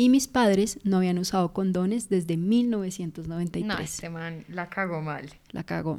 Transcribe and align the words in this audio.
y 0.00 0.08
mis 0.08 0.28
padres 0.28 0.78
no 0.82 0.96
habían 0.96 1.18
usado 1.18 1.52
condones 1.52 2.08
desde 2.08 2.38
1993. 2.38 3.66
No, 3.66 3.78
este 3.78 4.08
man 4.08 4.46
la 4.48 4.70
cagó 4.70 5.02
mal. 5.02 5.28
La 5.50 5.62
cagó. 5.62 5.98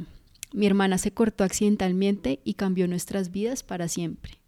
Mi 0.53 0.65
hermana 0.65 0.97
se 0.97 1.11
cortó 1.11 1.43
accidentalmente 1.43 2.39
y 2.43 2.55
cambió 2.55 2.87
nuestras 2.87 3.29
vidas 3.29 3.61
para 3.61 3.87
siempre. 3.87 4.39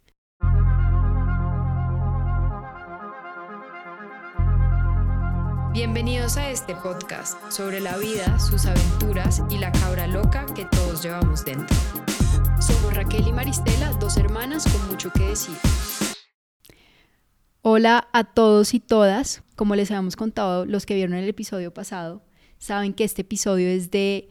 Bienvenidos 5.72 6.36
a 6.36 6.50
este 6.50 6.74
podcast 6.74 7.38
sobre 7.52 7.78
la 7.78 7.96
vida, 7.96 8.40
sus 8.40 8.66
aventuras 8.66 9.40
y 9.50 9.58
la 9.58 9.70
cabra 9.70 10.08
loca 10.08 10.46
que 10.52 10.64
todos 10.64 11.00
llevamos 11.00 11.44
dentro. 11.44 11.76
Somos 12.58 12.92
Raquel 12.92 13.28
y 13.28 13.32
Maristela, 13.32 13.92
dos 14.00 14.16
hermanas 14.16 14.64
con 14.64 14.88
mucho 14.88 15.12
que 15.12 15.28
decir. 15.28 15.54
Hola 17.66 18.08
a 18.12 18.24
todos 18.24 18.74
y 18.74 18.78
todas. 18.78 19.42
Como 19.56 19.74
les 19.74 19.90
habíamos 19.90 20.16
contado, 20.16 20.66
los 20.66 20.84
que 20.84 20.96
vieron 20.96 21.14
el 21.14 21.26
episodio 21.26 21.72
pasado, 21.72 22.22
saben 22.58 22.92
que 22.92 23.04
este 23.04 23.22
episodio 23.22 23.68
es 23.68 23.90
de 23.90 24.28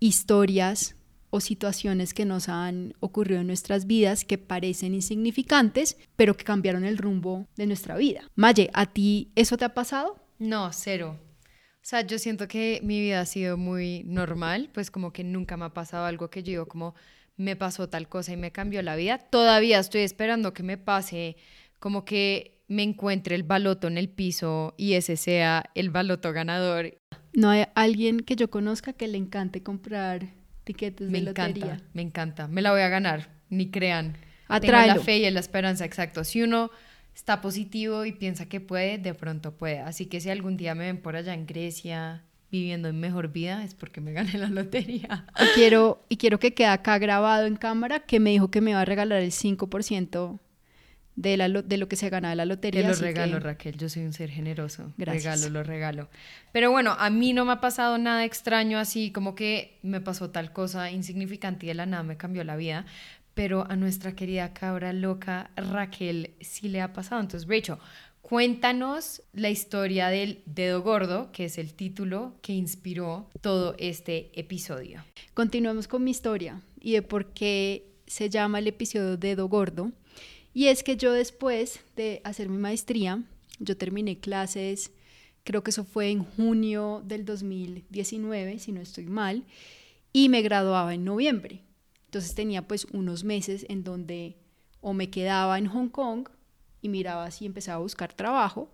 historias 0.00 0.96
o 1.30 1.38
situaciones 1.38 2.12
que 2.12 2.24
nos 2.24 2.48
han 2.48 2.94
ocurrido 2.98 3.40
en 3.40 3.46
nuestras 3.46 3.86
vidas 3.86 4.24
que 4.24 4.36
parecen 4.36 4.94
insignificantes, 4.94 5.96
pero 6.16 6.36
que 6.36 6.42
cambiaron 6.42 6.84
el 6.84 6.98
rumbo 6.98 7.46
de 7.54 7.68
nuestra 7.68 7.96
vida. 7.96 8.28
Maye, 8.34 8.68
¿a 8.74 8.86
ti 8.86 9.30
eso 9.36 9.56
te 9.56 9.64
ha 9.64 9.74
pasado? 9.74 10.16
No, 10.40 10.72
cero. 10.72 11.20
O 11.76 11.84
sea, 11.84 12.00
yo 12.00 12.18
siento 12.18 12.48
que 12.48 12.80
mi 12.82 13.00
vida 13.00 13.20
ha 13.20 13.26
sido 13.26 13.56
muy 13.56 14.02
normal, 14.06 14.70
pues 14.74 14.90
como 14.90 15.12
que 15.12 15.22
nunca 15.22 15.56
me 15.56 15.66
ha 15.66 15.72
pasado 15.72 16.04
algo 16.04 16.30
que 16.30 16.42
yo 16.42 16.50
digo 16.50 16.66
como 16.66 16.96
me 17.36 17.54
pasó 17.54 17.88
tal 17.88 18.08
cosa 18.08 18.32
y 18.32 18.36
me 18.36 18.50
cambió 18.50 18.82
la 18.82 18.96
vida. 18.96 19.18
Todavía 19.18 19.78
estoy 19.78 20.00
esperando 20.00 20.52
que 20.52 20.64
me 20.64 20.78
pase 20.78 21.36
como 21.78 22.04
que 22.04 22.51
me 22.68 22.82
encuentre 22.82 23.34
el 23.34 23.42
baloto 23.42 23.88
en 23.88 23.98
el 23.98 24.08
piso 24.08 24.74
y 24.76 24.94
ese 24.94 25.16
sea 25.16 25.64
el 25.74 25.90
baloto 25.90 26.32
ganador. 26.32 26.98
No 27.34 27.50
hay 27.50 27.66
alguien 27.74 28.20
que 28.20 28.36
yo 28.36 28.50
conozca 28.50 28.92
que 28.92 29.08
le 29.08 29.18
encante 29.18 29.62
comprar 29.62 30.28
tiquetes 30.64 31.10
me 31.10 31.20
de 31.20 31.30
encanta, 31.30 31.60
lotería. 31.60 31.86
Me 31.92 32.02
encanta, 32.02 32.48
me 32.48 32.62
la 32.62 32.72
voy 32.72 32.82
a 32.82 32.88
ganar, 32.88 33.30
ni 33.48 33.70
crean. 33.70 34.16
Atráelo. 34.48 34.96
la 34.96 35.00
fe 35.00 35.18
y 35.18 35.30
la 35.30 35.40
esperanza, 35.40 35.84
exacto. 35.84 36.24
Si 36.24 36.42
uno 36.42 36.70
está 37.14 37.40
positivo 37.40 38.04
y 38.04 38.12
piensa 38.12 38.46
que 38.46 38.60
puede, 38.60 38.98
de 38.98 39.14
pronto 39.14 39.56
puede. 39.56 39.80
Así 39.80 40.06
que 40.06 40.20
si 40.20 40.30
algún 40.30 40.56
día 40.56 40.74
me 40.74 40.86
ven 40.86 41.00
por 41.00 41.16
allá 41.16 41.34
en 41.34 41.46
Grecia 41.46 42.24
viviendo 42.50 42.88
en 42.88 43.00
mejor 43.00 43.32
vida, 43.32 43.64
es 43.64 43.74
porque 43.74 44.00
me 44.02 44.12
gané 44.12 44.36
la 44.38 44.48
lotería. 44.48 45.26
Y 45.40 45.46
quiero, 45.54 46.04
y 46.08 46.18
quiero 46.18 46.38
que 46.38 46.52
quede 46.52 46.66
acá 46.66 46.98
grabado 46.98 47.46
en 47.46 47.56
cámara 47.56 48.00
que 48.00 48.20
me 48.20 48.30
dijo 48.30 48.50
que 48.50 48.60
me 48.60 48.72
iba 48.72 48.80
a 48.80 48.84
regalar 48.84 49.22
el 49.22 49.32
5% 49.32 50.38
de, 51.16 51.36
la, 51.36 51.48
lo- 51.48 51.62
de 51.62 51.76
lo 51.76 51.88
que 51.88 51.96
se 51.96 52.08
gana 52.08 52.30
de 52.30 52.36
la 52.36 52.44
lotería. 52.46 52.82
Te 52.82 52.88
lo 52.88 52.94
regalo, 52.94 53.32
que- 53.38 53.40
Raquel. 53.44 53.76
Yo 53.76 53.88
soy 53.88 54.04
un 54.04 54.12
ser 54.12 54.30
generoso. 54.30 54.92
Gracias. 54.96 55.40
Regalo, 55.42 55.50
lo 55.58 55.62
regalo. 55.62 56.08
Pero 56.52 56.70
bueno, 56.70 56.96
a 56.98 57.10
mí 57.10 57.32
no 57.32 57.44
me 57.44 57.52
ha 57.52 57.60
pasado 57.60 57.98
nada 57.98 58.24
extraño 58.24 58.78
así, 58.78 59.10
como 59.12 59.34
que 59.34 59.78
me 59.82 60.00
pasó 60.00 60.30
tal 60.30 60.52
cosa 60.52 60.90
insignificante 60.90 61.66
y 61.66 61.68
de 61.68 61.74
la 61.74 61.86
nada 61.86 62.02
me 62.02 62.16
cambió 62.16 62.44
la 62.44 62.56
vida. 62.56 62.86
Pero 63.34 63.66
a 63.70 63.76
nuestra 63.76 64.14
querida 64.14 64.52
cabra 64.52 64.92
loca 64.92 65.50
Raquel 65.56 66.32
sí 66.40 66.68
le 66.68 66.80
ha 66.82 66.92
pasado. 66.92 67.20
Entonces, 67.20 67.48
Rachel, 67.48 67.76
cuéntanos 68.20 69.22
la 69.34 69.50
historia 69.50 70.08
del 70.08 70.42
dedo 70.46 70.82
gordo, 70.82 71.30
que 71.32 71.44
es 71.44 71.58
el 71.58 71.74
título 71.74 72.34
que 72.40 72.54
inspiró 72.54 73.28
todo 73.40 73.74
este 73.78 74.30
episodio. 74.38 75.04
Continuemos 75.34 75.86
con 75.86 76.02
mi 76.02 76.10
historia 76.10 76.60
y 76.80 76.92
de 76.94 77.02
por 77.02 77.34
qué 77.34 77.90
se 78.06 78.30
llama 78.30 78.58
el 78.58 78.68
episodio 78.68 79.16
Dedo 79.16 79.48
Gordo. 79.48 79.92
Y 80.54 80.66
es 80.66 80.82
que 80.82 80.96
yo 80.96 81.12
después 81.12 81.80
de 81.96 82.20
hacer 82.24 82.48
mi 82.48 82.58
maestría, 82.58 83.22
yo 83.58 83.76
terminé 83.76 84.18
clases, 84.18 84.92
creo 85.44 85.62
que 85.62 85.70
eso 85.70 85.84
fue 85.84 86.10
en 86.10 86.24
junio 86.24 87.02
del 87.04 87.24
2019, 87.24 88.58
si 88.58 88.72
no 88.72 88.80
estoy 88.80 89.06
mal, 89.06 89.44
y 90.12 90.28
me 90.28 90.42
graduaba 90.42 90.94
en 90.94 91.04
noviembre. 91.04 91.62
Entonces 92.06 92.34
tenía 92.34 92.68
pues 92.68 92.86
unos 92.92 93.24
meses 93.24 93.64
en 93.68 93.84
donde 93.84 94.36
o 94.82 94.92
me 94.92 95.10
quedaba 95.10 95.58
en 95.58 95.66
Hong 95.66 95.88
Kong 95.88 96.28
y 96.82 96.88
miraba 96.88 97.30
si 97.30 97.46
empezaba 97.46 97.76
a 97.76 97.82
buscar 97.82 98.12
trabajo, 98.12 98.70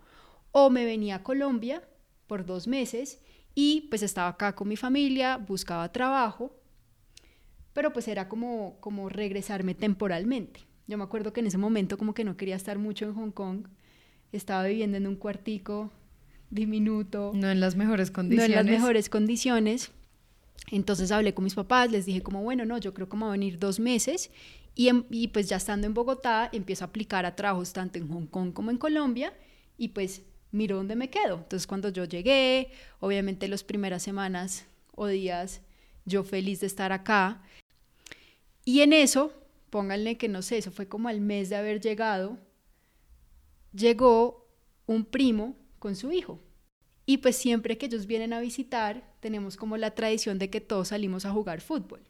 o 0.51 0.71
me 0.71 0.85
venía 0.85 1.17
a 1.17 1.23
Colombia 1.23 1.87
por 2.27 2.45
dos 2.45 2.67
meses 2.67 3.21
y 3.55 3.83
pues 3.91 4.03
estaba 4.03 4.29
acá 4.29 4.55
con 4.55 4.69
mi 4.69 4.77
familia, 4.77 5.37
buscaba 5.37 5.93
trabajo, 5.93 6.57
pero 7.73 7.93
pues 7.93 8.09
era 8.09 8.29
como, 8.29 8.79
como 8.81 9.09
regresarme 9.09 9.75
temporalmente. 9.75 10.68
Yo 10.89 10.99
me 10.99 11.05
acuerdo 11.05 11.33
que 11.33 11.41
en 11.41 11.47
ese 11.47 11.59
momento 11.59 11.97
como 11.99 12.15
que 12.15 12.25
no 12.25 12.37
quería 12.37 12.57
estar 12.57 12.79
mucho 12.79 13.05
en 13.05 13.15
Hong 13.15 13.31
Kong, 13.31 13.67
estaba 14.33 14.65
viviendo 14.65 14.97
en 14.97 15.07
un 15.07 15.15
cuartico 15.17 15.93
diminuto, 16.51 17.33
No 17.35 17.49
en 17.51 17.61
las 17.61 17.77
mejores 17.77 18.09
no 18.11 18.15
condiciones. 18.15 18.49
en 18.51 18.57
las 18.57 18.65
mejores 18.67 19.09
condiciones. 19.09 19.91
Entonces 20.71 21.13
hablé 21.13 21.35
con 21.35 21.45
mis 21.45 21.55
papás, 21.55 21.91
les 21.93 22.07
dije 22.07 22.23
como, 22.23 22.43
bueno, 22.43 22.65
no, 22.65 22.79
yo 22.79 22.93
creo 22.95 23.09
que 23.09 23.17
me 23.17 23.23
voy 23.25 23.29
a 23.29 23.33
venir 23.33 23.59
dos 23.59 23.79
meses 23.81 24.31
y, 24.75 24.89
en- 24.89 25.07
y 25.11 25.29
pues 25.29 25.49
ya 25.49 25.57
estando 25.57 25.87
en 25.87 25.95
Bogotá 25.95 26.49
empiezo 26.53 26.85
a 26.85 26.89
aplicar 26.89 27.25
a 27.27 27.37
trabajos 27.37 27.73
tanto 27.73 27.99
en 27.99 28.09
Hong 28.09 28.27
Kong 28.27 28.53
como 28.53 28.71
en 28.71 28.79
Colombia 28.79 29.33
y 29.77 29.89
pues 29.89 30.23
miro 30.53 30.77
dónde 30.77 30.97
me 30.97 31.11
quedo. 31.11 31.37
Entonces 31.37 31.67
cuando 31.67 31.91
yo 31.91 32.05
llegué, 32.05 32.71
obviamente 33.01 33.47
las 33.49 33.63
primeras 33.63 34.03
semanas 34.03 34.65
o 34.95 35.07
días, 35.07 35.61
yo 36.07 36.25
feliz 36.25 36.61
de 36.61 36.67
estar 36.67 36.93
acá. 36.93 37.43
Y 38.65 38.81
en 38.81 38.93
eso, 38.93 39.33
pónganle 39.71 40.17
que 40.17 40.29
no 40.29 40.43
sé, 40.43 40.59
eso 40.59 40.71
fue 40.71 40.89
como 40.89 41.09
al 41.09 41.21
mes 41.21 41.49
de 41.49 41.57
haber 41.57 41.81
llegado, 41.81 42.39
llegó 43.73 44.49
un 44.87 45.05
primo 45.05 45.57
con 45.79 45.97
su 45.97 46.13
hijo. 46.13 46.41
Y 47.07 47.19
pues 47.19 47.37
siempre 47.37 47.79
que 47.79 47.87
ellos 47.87 48.07
vienen 48.07 48.33
a 48.33 48.41
visitar, 48.41 49.15
tenemos 49.21 49.57
como 49.57 49.77
la 49.77 49.95
tradición 49.95 50.39
de 50.39 50.51
que 50.51 50.61
todos 50.61 50.89
salimos 50.89 51.25
a 51.25 51.33
jugar 51.33 51.61
fútbol. 51.61 52.01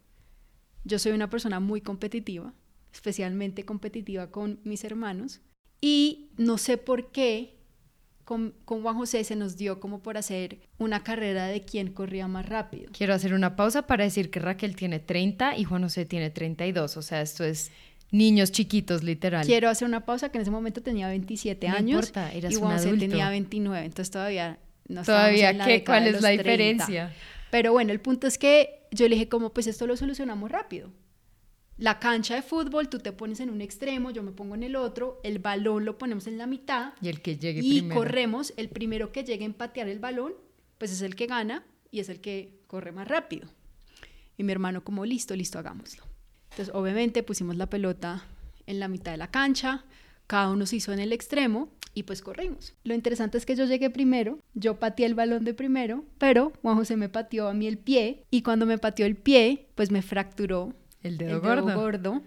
Yo 0.85 0.99
soy 0.99 1.13
una 1.13 1.31
persona 1.31 1.61
muy 1.61 1.81
competitiva, 1.81 2.53
especialmente 2.93 3.65
competitiva 3.65 4.31
con 4.31 4.61
mis 4.65 4.83
hermanos. 4.85 5.41
Y 5.81 6.31
no 6.37 6.59
sé 6.59 6.79
por 6.79 7.13
qué 7.13 7.58
con, 8.28 8.53
con 8.66 8.83
Juan 8.83 8.94
José 8.94 9.25
se 9.25 9.37
nos 9.37 9.56
dio 9.56 9.81
como 9.81 10.03
por 10.03 10.19
hacer 10.19 10.59
una 10.77 11.03
carrera 11.03 11.47
de 11.47 11.62
quién 11.62 11.94
corría 11.94 12.28
más 12.28 12.47
rápido. 12.47 12.93
Quiero 12.93 13.15
hacer 13.15 13.33
una 13.33 13.56
pausa 13.56 13.87
para 13.87 14.05
decir 14.05 14.31
que 14.31 14.39
Raquel 14.39 14.77
tiene 14.77 14.99
30 14.99 15.56
y 15.56 15.65
Juan 15.65 15.83
José 15.83 16.05
tiene 16.05 16.28
32. 16.28 16.99
O 16.99 17.00
sea, 17.00 17.22
esto 17.22 17.43
es 17.43 17.71
niños 18.11 18.53
chiquitos, 18.53 19.03
literal. 19.03 19.47
Quiero 19.47 19.71
hacer 19.71 19.88
una 19.88 20.05
pausa 20.05 20.31
que 20.31 20.37
en 20.37 20.43
ese 20.43 20.50
momento 20.50 20.83
tenía 20.83 21.09
27 21.09 21.69
No 21.71 21.75
años 21.75 22.09
importa, 22.09 22.31
eras 22.34 22.53
y 22.53 22.56
Juan 22.56 22.77
José 22.77 22.99
tenía 22.99 23.31
29, 23.31 23.87
entonces 23.87 24.11
todavía 24.11 24.59
no 24.88 25.05
Todavía, 25.05 25.49
en 25.49 25.59
la 25.59 25.65
¿qué? 25.65 25.83
¿Cuál 25.83 26.09
es 26.09 26.21
la 26.21 26.28
30. 26.28 26.43
diferencia? 26.43 27.15
Pero 27.50 27.72
bueno, 27.72 27.93
el 27.93 28.00
punto 28.03 28.27
es 28.27 28.37
que 28.37 28.83
yo 28.91 29.09
le 29.09 29.15
dije 29.15 29.31
como 29.31 29.55
pues 29.55 29.67
esto 29.67 29.87
lo 29.87 29.97
solucionamos 29.97 30.50
rápido. 30.50 30.91
La 31.78 32.00
cancha 32.00 32.34
de 32.34 32.43
fútbol, 32.43 32.89
tú 32.89 32.99
te 32.99 33.12
pones 33.12 33.39
en 33.39 33.50
un 33.50 33.61
extremo, 33.61 34.11
yo 34.11 34.25
me 34.25 34.33
pongo 34.33 34.56
en 34.56 34.65
el 34.65 34.75
otro, 34.75 35.21
el 35.22 35.39
balón 35.39 35.84
lo 35.84 35.97
ponemos 35.97 36.27
en 36.27 36.37
la 36.37 36.49
mitad 36.49 36.93
Y 37.00 37.09
el 37.09 37.22
que 37.22 37.37
llegue 37.37 37.61
y 37.62 37.78
primero. 37.78 38.00
corremos, 38.00 38.53
el 38.56 38.69
primero 38.69 39.12
que 39.12 39.22
llegue 39.22 39.44
a 39.44 39.47
empatear 39.47 39.88
el 39.88 40.00
balón, 40.00 40.34
pues 40.77 40.91
es 40.91 41.03
el 41.03 41.15
que 41.15 41.27
gana 41.27 41.65
y 41.93 42.00
es 42.00 42.09
el 42.09 42.21
que 42.21 42.59
corre 42.67 42.91
más 42.91 43.06
rápido. 43.06 43.49
Y 44.37 44.43
mi 44.43 44.53
hermano 44.53 44.83
como 44.83 45.05
listo, 45.05 45.37
listo, 45.37 45.59
hagámoslo. 45.59 46.03
Entonces, 46.50 46.75
obviamente 46.75 47.22
pusimos 47.22 47.56
la 47.56 47.71
pelota 47.71 48.25
en 48.67 48.81
la 48.81 48.88
mitad 48.88 49.12
de 49.12 49.19
la 49.19 49.31
cancha, 49.31 49.84
cada 50.27 50.50
uno 50.50 50.67
se 50.67 50.77
hizo 50.77 50.93
en 50.93 50.99
el 50.99 51.12
extremo 51.12 51.71
y 51.94 52.03
pues 52.03 52.22
corrimos. 52.22 52.75
Lo 52.84 52.94
interesante 52.94 53.38
es 53.38 53.47
que 53.47 53.56
yo 53.56 53.65
llegué 53.67 53.88
primero, 53.88 54.41
yo 54.55 54.78
pateé 54.78 55.06
el 55.06 55.15
balón 55.15 55.44
de 55.44 55.55
primero, 55.55 56.05
pero 56.19 56.53
Juan 56.61 56.77
José 56.77 56.97
me 56.97 57.09
pateó 57.09 57.49
a 57.49 57.55
mí 57.55 57.67
el 57.67 57.78
pie 57.78 58.25
y 58.31 58.43
cuando 58.43 58.67
me 58.67 58.78
pateó 58.78 59.06
el 59.06 59.17
pie, 59.17 59.69
pues 59.75 59.91
me 59.91 60.03
fracturó 60.03 60.75
El 61.03 61.19
dedo 61.19 61.37
el 61.37 61.41
gordo. 61.41 61.67
dedo 61.67 61.81
gordo 61.81 62.23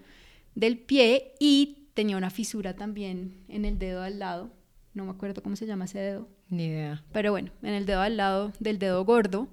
del 0.54 0.78
pie 0.78 1.34
y 1.40 1.88
tenía 1.94 2.16
una 2.16 2.30
fisura 2.30 2.74
también 2.74 3.44
en 3.48 3.64
el 3.64 3.78
dedo 3.78 4.02
al 4.02 4.18
lado. 4.18 4.50
No 4.94 5.04
me 5.04 5.10
acuerdo 5.10 5.42
cómo 5.42 5.56
se 5.56 5.66
llama 5.66 5.84
ese 5.86 5.98
dedo. 5.98 6.28
Ni 6.48 6.66
idea. 6.66 7.02
Pero 7.12 7.30
bueno, 7.32 7.50
en 7.62 7.74
el 7.74 7.86
dedo 7.86 8.00
al 8.00 8.16
lado 8.16 8.52
del 8.60 8.78
dedo 8.78 9.04
gordo. 9.04 9.48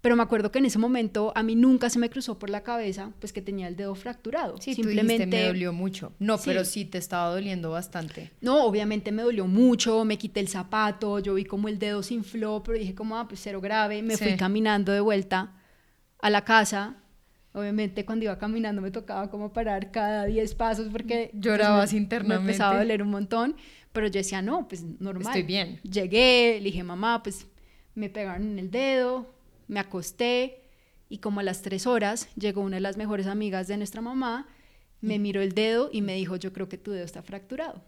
Pero 0.00 0.14
me 0.14 0.22
acuerdo 0.22 0.52
que 0.52 0.60
en 0.60 0.66
ese 0.66 0.78
momento 0.78 1.32
a 1.34 1.42
mí 1.42 1.56
nunca 1.56 1.90
se 1.90 1.98
me 1.98 2.08
cruzó 2.10 2.38
por 2.38 2.48
la 2.48 2.62
cabeza 2.62 3.12
pues 3.18 3.32
que 3.32 3.42
tenía 3.42 3.66
el 3.66 3.74
dedo 3.74 3.94
fracturado. 3.96 4.56
Sí, 4.60 4.74
Simplemente 4.74 5.24
tú 5.24 5.30
dijiste, 5.30 5.36
me 5.36 5.46
dolió 5.46 5.72
mucho. 5.72 6.12
No, 6.20 6.38
Sí. 6.38 6.44
pero 6.46 6.64
sí 6.64 6.84
te 6.84 6.98
estaba 6.98 7.30
doliendo 7.34 7.70
bastante. 7.70 8.30
No, 8.40 8.64
obviamente 8.64 9.10
me 9.10 9.22
dolió 9.22 9.48
mucho, 9.48 10.04
me 10.04 10.16
quité 10.16 10.38
el 10.40 10.48
zapato, 10.48 11.18
yo 11.18 11.34
vi 11.34 11.44
como 11.44 11.66
el 11.68 11.80
dedo 11.80 12.04
se 12.04 12.14
infló, 12.14 12.62
pero 12.62 12.78
dije 12.78 12.94
como, 12.94 13.16
ah, 13.18 13.26
pues 13.26 13.40
cero 13.42 13.60
grave, 13.60 14.00
me 14.02 14.16
fui 14.16 14.36
caminando 14.36 14.92
de 14.92 15.00
vuelta 15.00 15.54
a 16.20 16.30
la 16.30 16.44
casa. 16.44 16.96
Obviamente 17.56 18.04
cuando 18.04 18.24
iba 18.26 18.38
caminando 18.38 18.82
me 18.82 18.90
tocaba 18.90 19.30
como 19.30 19.52
parar 19.52 19.90
cada 19.90 20.26
10 20.26 20.54
pasos 20.56 20.88
porque 20.92 21.30
pues, 21.32 21.42
Llorabas 21.42 21.92
me- 21.92 21.98
internamente. 21.98 22.42
Me 22.44 22.50
empezaba 22.50 22.76
a 22.76 22.78
doler 22.80 23.02
un 23.02 23.10
montón, 23.10 23.56
pero 23.92 24.06
yo 24.08 24.18
decía, 24.18 24.42
no, 24.42 24.68
pues 24.68 24.82
normal. 25.00 25.26
Estoy 25.28 25.42
bien. 25.42 25.80
Llegué, 25.82 26.58
le 26.58 26.64
dije, 26.66 26.82
mamá, 26.82 27.22
pues 27.22 27.46
me 27.94 28.10
pegaron 28.10 28.42
en 28.46 28.58
el 28.58 28.70
dedo, 28.70 29.34
me 29.68 29.80
acosté 29.80 30.60
y 31.08 31.18
como 31.18 31.40
a 31.40 31.42
las 31.42 31.62
tres 31.62 31.86
horas 31.86 32.28
llegó 32.36 32.60
una 32.60 32.76
de 32.76 32.80
las 32.82 32.98
mejores 32.98 33.26
amigas 33.26 33.68
de 33.68 33.78
nuestra 33.78 34.02
mamá, 34.02 34.46
me 35.00 35.18
miró 35.18 35.40
el 35.40 35.52
dedo 35.52 35.88
y 35.92 36.02
me 36.02 36.14
dijo, 36.14 36.36
yo 36.36 36.52
creo 36.52 36.68
que 36.68 36.76
tu 36.78 36.90
dedo 36.90 37.04
está 37.04 37.22
fracturado. 37.22 37.82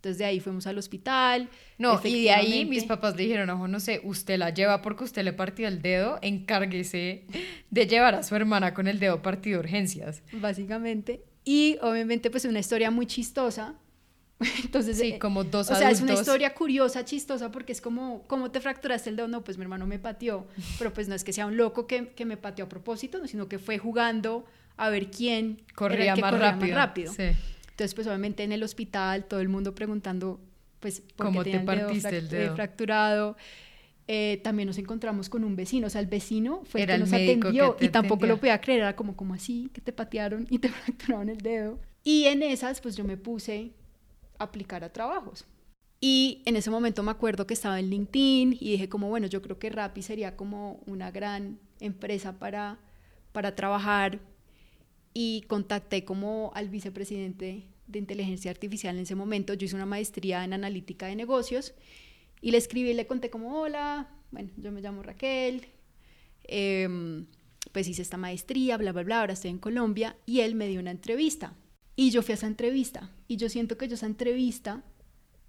Entonces 0.00 0.16
de 0.18 0.24
ahí 0.24 0.40
fuimos 0.40 0.66
al 0.66 0.78
hospital. 0.78 1.50
No, 1.76 2.00
y 2.02 2.24
de 2.24 2.30
ahí 2.30 2.64
mis 2.64 2.84
papás 2.84 3.16
le 3.16 3.24
dijeron, 3.24 3.50
ojo, 3.50 3.68
no 3.68 3.80
sé, 3.80 4.00
usted 4.02 4.38
la 4.38 4.48
lleva 4.48 4.80
porque 4.80 5.04
usted 5.04 5.22
le 5.22 5.34
partió 5.34 5.68
el 5.68 5.82
dedo, 5.82 6.18
encárguese 6.22 7.24
de 7.70 7.86
llevar 7.86 8.14
a 8.14 8.22
su 8.22 8.34
hermana 8.34 8.72
con 8.72 8.88
el 8.88 8.98
dedo 8.98 9.20
partido 9.22 9.58
de 9.60 9.66
urgencias. 9.66 10.22
básicamente. 10.32 11.22
Y 11.44 11.76
obviamente 11.82 12.30
pues 12.30 12.44
una 12.46 12.60
historia 12.60 12.90
muy 12.90 13.06
chistosa. 13.06 13.74
Entonces, 14.64 14.96
Sí, 14.98 15.12
eh, 15.12 15.18
como 15.18 15.44
dos 15.44 15.70
o 15.70 15.74
sea, 15.74 15.90
es 15.90 15.98
una 16.00 16.12
adultos. 16.12 16.20
historia 16.28 16.54
curiosa, 16.54 17.04
chistosa, 17.04 17.50
porque 17.50 17.72
es 17.72 17.82
como, 17.82 18.22
¿cómo 18.26 18.50
te 18.50 18.60
fracturaste 18.60 19.10
el 19.10 19.16
dedo? 19.16 19.28
No, 19.28 19.44
pues 19.44 19.58
mi 19.58 19.64
hermano 19.64 19.86
me 19.86 19.98
pateó, 19.98 20.46
pero 20.78 20.94
pues 20.94 21.08
no 21.08 21.14
es 21.14 21.24
que 21.24 21.34
sea 21.34 21.44
un 21.44 21.58
loco 21.58 21.86
que, 21.86 22.08
que 22.14 22.24
me 22.24 22.38
pateó 22.38 22.64
a 22.64 22.68
propósito, 22.70 23.18
no, 23.18 23.26
sino 23.26 23.48
que 23.50 23.58
fue 23.58 23.76
jugando 23.76 24.46
a 24.78 24.88
ver 24.88 25.10
quién 25.10 25.58
era 25.58 25.66
el 25.68 25.74
Corría, 25.74 26.14
que 26.14 26.20
más, 26.22 26.30
corría 26.32 26.52
rápido. 26.52 26.74
rápido. 26.74 27.12
Sí. 27.12 27.24
Entonces, 27.80 27.94
pues 27.94 28.06
obviamente 28.08 28.42
en 28.42 28.52
el 28.52 28.62
hospital, 28.62 29.24
todo 29.24 29.40
el 29.40 29.48
mundo 29.48 29.74
preguntando, 29.74 30.38
pues, 30.80 31.00
por 31.00 31.28
¿Cómo 31.28 31.42
qué 31.42 31.52
te 31.52 31.60
partiste 31.60 32.08
frac- 32.10 32.12
el 32.18 32.26
eh, 32.26 32.28
dedo? 32.28 32.54
fracturado. 32.54 33.36
Eh, 34.06 34.38
también 34.44 34.66
nos 34.66 34.76
encontramos 34.76 35.30
con 35.30 35.44
un 35.44 35.56
vecino, 35.56 35.86
o 35.86 35.90
sea, 35.90 36.02
el 36.02 36.06
vecino 36.06 36.60
fue 36.66 36.82
Era 36.82 36.96
el 36.96 36.98
que 36.98 37.04
nos 37.04 37.10
que 37.10 37.30
atendió 37.30 37.72
te 37.76 37.86
y 37.86 37.88
tampoco 37.88 38.26
lo 38.26 38.36
podía 38.36 38.60
creer, 38.60 38.80
era 38.80 38.96
como, 38.96 39.16
como 39.16 39.32
así, 39.32 39.70
que 39.72 39.80
te 39.80 39.94
patearon 39.94 40.46
y 40.50 40.58
te 40.58 40.68
fracturaron 41.08 41.30
el 41.30 41.38
dedo. 41.38 41.78
Y 42.04 42.24
en 42.24 42.42
esas, 42.42 42.82
pues 42.82 42.96
yo 42.96 43.04
me 43.04 43.16
puse 43.16 43.72
a 44.38 44.44
aplicar 44.44 44.84
a 44.84 44.92
trabajos. 44.92 45.46
Y 46.02 46.42
en 46.44 46.56
ese 46.56 46.68
momento 46.70 47.02
me 47.02 47.12
acuerdo 47.12 47.46
que 47.46 47.54
estaba 47.54 47.80
en 47.80 47.88
LinkedIn 47.88 48.58
y 48.60 48.72
dije 48.72 48.90
como, 48.90 49.08
bueno, 49.08 49.26
yo 49.26 49.40
creo 49.40 49.58
que 49.58 49.70
Rappi 49.70 50.02
sería 50.02 50.36
como 50.36 50.82
una 50.86 51.10
gran 51.10 51.58
empresa 51.78 52.38
para, 52.38 52.78
para 53.32 53.54
trabajar 53.54 54.18
y 55.14 55.42
contacté 55.48 56.04
como 56.04 56.52
al 56.54 56.68
vicepresidente 56.68 57.64
de 57.90 57.98
inteligencia 57.98 58.50
artificial 58.50 58.96
en 58.96 59.02
ese 59.02 59.14
momento. 59.14 59.54
Yo 59.54 59.66
hice 59.66 59.76
una 59.76 59.86
maestría 59.86 60.44
en 60.44 60.52
analítica 60.52 61.06
de 61.06 61.16
negocios 61.16 61.74
y 62.40 62.50
le 62.50 62.58
escribí 62.58 62.90
y 62.90 62.94
le 62.94 63.06
conté 63.06 63.30
como, 63.30 63.60
hola, 63.60 64.08
bueno, 64.30 64.50
yo 64.56 64.72
me 64.72 64.80
llamo 64.80 65.02
Raquel, 65.02 65.66
em, 66.44 67.26
pues 67.72 67.88
hice 67.88 68.02
esta 68.02 68.16
maestría, 68.16 68.76
bla, 68.76 68.92
bla, 68.92 69.02
bla, 69.02 69.20
ahora 69.20 69.32
estoy 69.34 69.50
en 69.50 69.58
Colombia 69.58 70.16
y 70.26 70.40
él 70.40 70.54
me 70.54 70.68
dio 70.68 70.80
una 70.80 70.90
entrevista. 70.90 71.54
Y 71.96 72.10
yo 72.10 72.22
fui 72.22 72.32
a 72.32 72.34
esa 72.34 72.46
entrevista 72.46 73.10
y 73.28 73.36
yo 73.36 73.48
siento 73.48 73.76
que 73.76 73.88
yo 73.88 73.94
esa 73.94 74.06
entrevista 74.06 74.82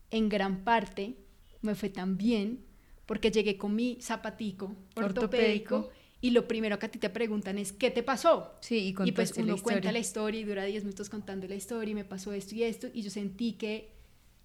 en 0.10 0.28
gran 0.30 0.64
parte 0.64 1.16
me 1.62 1.76
fue 1.76 1.90
tan 1.90 2.18
bien 2.18 2.66
porque 3.06 3.32
llegué 3.32 3.58
con 3.58 3.76
mi 3.76 3.98
zapatico 4.02 4.76
ortopédico, 4.96 5.76
Ortopédico. 5.76 5.90
Y 6.22 6.30
lo 6.32 6.48
primero 6.48 6.78
que 6.80 6.86
a 6.86 6.92
ti 6.92 7.00
te 7.00 7.10
preguntan 7.10 7.58
es 7.58 7.74
¿qué 7.74 7.90
te 7.92 8.04
pasó? 8.04 8.54
Sí, 8.62 8.96
y 8.98 9.08
Y 9.08 9.12
pues 9.12 9.34
uno 9.38 9.56
la 9.56 9.62
cuenta 9.62 9.92
la 9.92 10.00
historia 10.00 10.40
y 10.40 10.44
dura 10.44 10.64
10 10.66 10.84
minutos 10.84 11.10
contando 11.10 11.48
la 11.48 11.56
historia 11.56 11.92
y 11.92 11.96
me 11.96 12.06
pasó 12.06 12.32
esto 12.34 12.56
y 12.56 12.64
esto 12.64 12.88
y 12.94 13.02
yo 13.02 13.10
sentí 13.10 13.54
que 13.54 13.92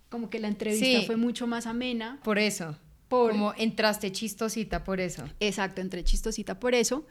como 0.09 0.31
que 0.31 0.39
la 0.41 0.49
entrevista 0.49 1.01
Sí. 1.01 1.07
fue 1.07 1.17
mucho 1.17 1.47
más 1.47 1.67
amena 1.67 2.21
Por 2.25 2.39
eso. 2.39 2.77
por 3.09 3.33
Como 3.33 3.53
entraste 3.57 4.11
chistosita 4.13 4.85
por 4.85 5.01
eso. 5.01 5.25
exacto, 5.41 5.81
entré 5.81 6.03
chistosita 6.05 6.59
por 6.59 6.75
eso 6.75 7.07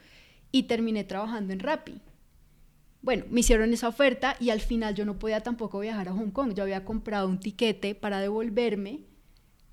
y 0.52 0.64
terminé 0.64 1.04
trabajando 1.04 1.54
en 1.54 1.60
Rappi. 1.60 2.02
Bueno, 3.02 3.26
me 3.30 3.42
hicieron 3.42 3.72
esa 3.72 3.88
oferta 3.88 4.36
y 4.40 4.50
al 4.50 4.62
final 4.62 4.96
yo 4.96 5.06
no 5.06 5.20
podía 5.20 5.42
tampoco 5.42 5.80
viajar 5.80 6.10
a 6.10 6.14
Hong 6.14 6.32
Kong. 6.32 6.54
Yo 6.56 6.64
había 6.64 6.84
comprado 6.86 7.28
un 7.28 7.40
tiquete 7.40 7.94
para 7.94 8.20
devolverme 8.20 9.02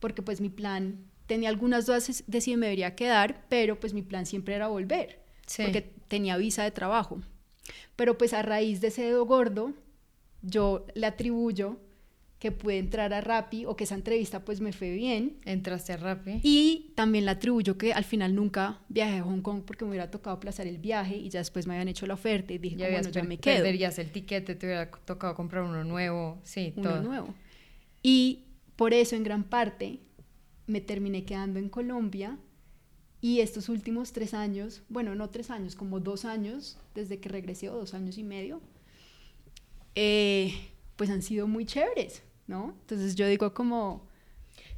porque 0.00 0.20
pues 0.20 0.40
mi 0.42 0.50
plan 0.50 0.98
tenía 1.26 1.48
algunas 1.48 1.86
dudas 1.86 2.24
de 2.26 2.40
si 2.40 2.56
me 2.56 2.66
debería 2.66 2.94
quedar, 2.94 3.44
pero 3.48 3.78
pues 3.80 3.94
mi 3.94 4.02
plan 4.02 4.26
siempre 4.26 4.54
era 4.54 4.69
volver 4.69 5.20
Sí. 5.46 5.62
porque 5.64 5.82
tenía 6.08 6.36
visa 6.36 6.62
de 6.64 6.70
trabajo. 6.70 7.20
Pero 7.96 8.16
pues 8.19 8.32
a 8.32 8.42
raíz 8.42 8.80
de 8.80 8.88
ese 8.88 9.02
dedo 9.02 9.24
gordo, 9.26 9.72
yo 10.42 10.86
le 10.94 11.06
atribuyo 11.06 11.78
que 12.38 12.50
pude 12.50 12.78
entrar 12.78 13.12
a 13.14 13.20
Rappi 13.20 13.66
o 13.66 13.76
que 13.76 13.84
esa 13.84 13.94
entrevista 13.94 14.44
pues 14.44 14.60
me 14.60 14.72
fue 14.72 14.90
bien. 14.90 15.36
Entraste 15.44 15.92
a 15.92 15.96
Rappi. 15.96 16.40
Y 16.42 16.90
también 16.96 17.25
le 17.25 17.30
atribuyo 17.30 17.78
que 17.78 17.92
al 17.92 18.02
final 18.02 18.34
nunca 18.34 18.80
viajé 18.88 19.18
a 19.18 19.22
Hong 19.22 19.42
Kong 19.42 19.62
porque 19.64 19.84
me 19.84 19.90
hubiera 19.90 20.10
tocado 20.10 20.34
aplazar 20.36 20.66
el 20.66 20.78
viaje 20.78 21.14
y 21.16 21.28
ya 21.28 21.38
después 21.38 21.68
me 21.68 21.75
habían 21.75 21.86
hecho 21.88 22.04
la 22.08 22.14
oferta 22.14 22.52
y 22.52 22.58
dije, 22.58 22.75
ya 22.76 22.86
como, 22.86 22.98
bueno, 22.98 23.10
ya 23.10 23.22
me 23.22 23.38
quedo. 23.38 23.56
perderías 23.58 23.96
el 24.00 24.10
tiquete, 24.10 24.56
te 24.56 24.66
hubiera 24.66 24.90
tocado 24.90 25.36
comprar 25.36 25.62
uno 25.62 25.84
nuevo. 25.84 26.40
Sí, 26.42 26.72
uno 26.76 26.90
todo. 26.90 27.02
nuevo. 27.02 27.34
Y 28.02 28.40
por 28.75 28.92
eso 28.92 29.14
en 29.14 29.22
gran 29.22 29.44
parte 29.44 30.00
me 30.72 30.80
terminé 30.80 31.24
quedando 31.24 31.58
en 31.58 31.69
Colombia 31.69 32.38
y 33.20 33.40
estos 33.40 33.69
últimos 33.69 34.12
tres 34.12 34.34
años, 34.34 34.82
bueno, 34.88 35.14
no 35.14 35.30
tres 35.30 35.50
años, 35.50 35.76
como 35.76 36.00
dos 36.00 36.24
años 36.24 36.78
desde 36.94 37.20
que 37.20 37.28
regresé, 37.28 37.69
o 37.69 37.76
dos 37.76 37.94
años 37.94 38.19
y 38.19 38.24
medio, 38.24 38.60
eh, 39.94 40.52
pues 40.96 41.10
han 41.10 41.22
sido 41.22 41.46
muy 41.46 41.64
chéveres, 41.64 42.22
¿no? 42.48 42.74
Entonces 42.80 43.14
yo 43.14 43.28
digo 43.28 43.54
como, 43.54 44.08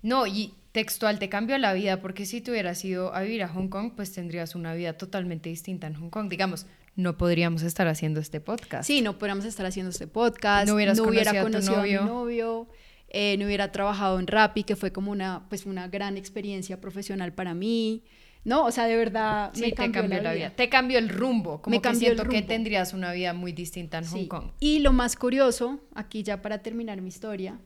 No, 0.02 0.26
y 0.26 0.52
textual 0.72 1.18
te 1.18 1.28
cambió 1.28 1.56
la 1.56 1.72
vida 1.72 2.02
porque 2.02 2.26
si 2.26 2.40
te 2.40 2.50
hubieras 2.50 2.84
ido 2.84 3.14
a 3.14 3.22
vivir 3.22 3.42
a 3.44 3.48
Hong 3.48 3.68
Kong, 3.68 3.92
pues 3.96 4.12
tendrías 4.12 4.54
una 4.54 4.74
vida 4.74 4.98
totalmente 4.98 5.48
distinta 5.48 5.86
en 5.86 5.94
Hong 5.94 6.10
Kong. 6.10 6.28
Digamos, 6.28 6.66
no 6.96 7.16
podríamos 7.16 7.62
estar 7.62 7.86
haciendo 7.86 8.20
este 8.20 8.40
podcast. 8.40 8.86
sí, 8.86 9.00
no 9.00 9.18
podríamos 9.18 9.44
estar 9.44 9.64
haciendo 9.64 9.90
este 9.90 10.06
podcast, 10.06 10.68
No 10.68 10.74
hubieras 10.74 10.98
hubiera 11.00 11.42
conocido 11.42 11.78
a 11.78 11.82
tu 11.82 11.84
conocido 11.84 12.00
a, 12.00 12.02
mi 12.02 12.10
novio. 12.10 12.68
Eh, 13.16 13.36
no 13.38 13.46
hubiera 13.46 13.70
trabajado 13.70 14.18
en 14.18 14.26
Rappi, 14.26 14.64
que 14.64 14.74
fue 14.74 14.90
como 14.92 15.12
una, 15.12 15.46
pues 15.48 15.66
una 15.66 15.86
gran 15.86 16.16
experiencia 16.16 16.80
profesional 16.80 17.32
para 17.32 17.54
mí, 17.54 18.02
¿no? 18.44 18.64
O 18.64 18.72
sea, 18.72 18.86
de 18.86 18.96
verdad 18.96 19.52
Sí, 19.54 19.60
me 19.60 19.68
te 19.68 19.74
cambió, 19.76 20.00
cambió 20.02 20.20
la 20.20 20.32
vida. 20.32 20.50
Te 20.50 20.68
cambió 20.68 20.98
el 20.98 21.08
rumbo. 21.08 21.62
Como 21.62 21.76
Me 21.76 21.78
que 21.78 21.82
cambió 21.82 22.08
el 22.08 22.16
siento 22.16 22.28
que 22.28 22.38
rumbo. 22.38 22.48
tendrías 22.48 22.92
una 22.92 23.12
vida 23.12 23.32
muy 23.32 23.52
distinta 23.52 23.98
en 23.98 24.06
Hong. 24.06 24.26
Kong. 24.26 24.44
Y 24.58 24.80
lo 24.80 24.92
más 24.92 25.14
curioso, 25.14 25.78
aquí 25.94 26.24
ya 26.24 26.42
para 26.42 26.58
terminar 26.58 27.00
mi 27.00 27.08
historia, 27.08 27.60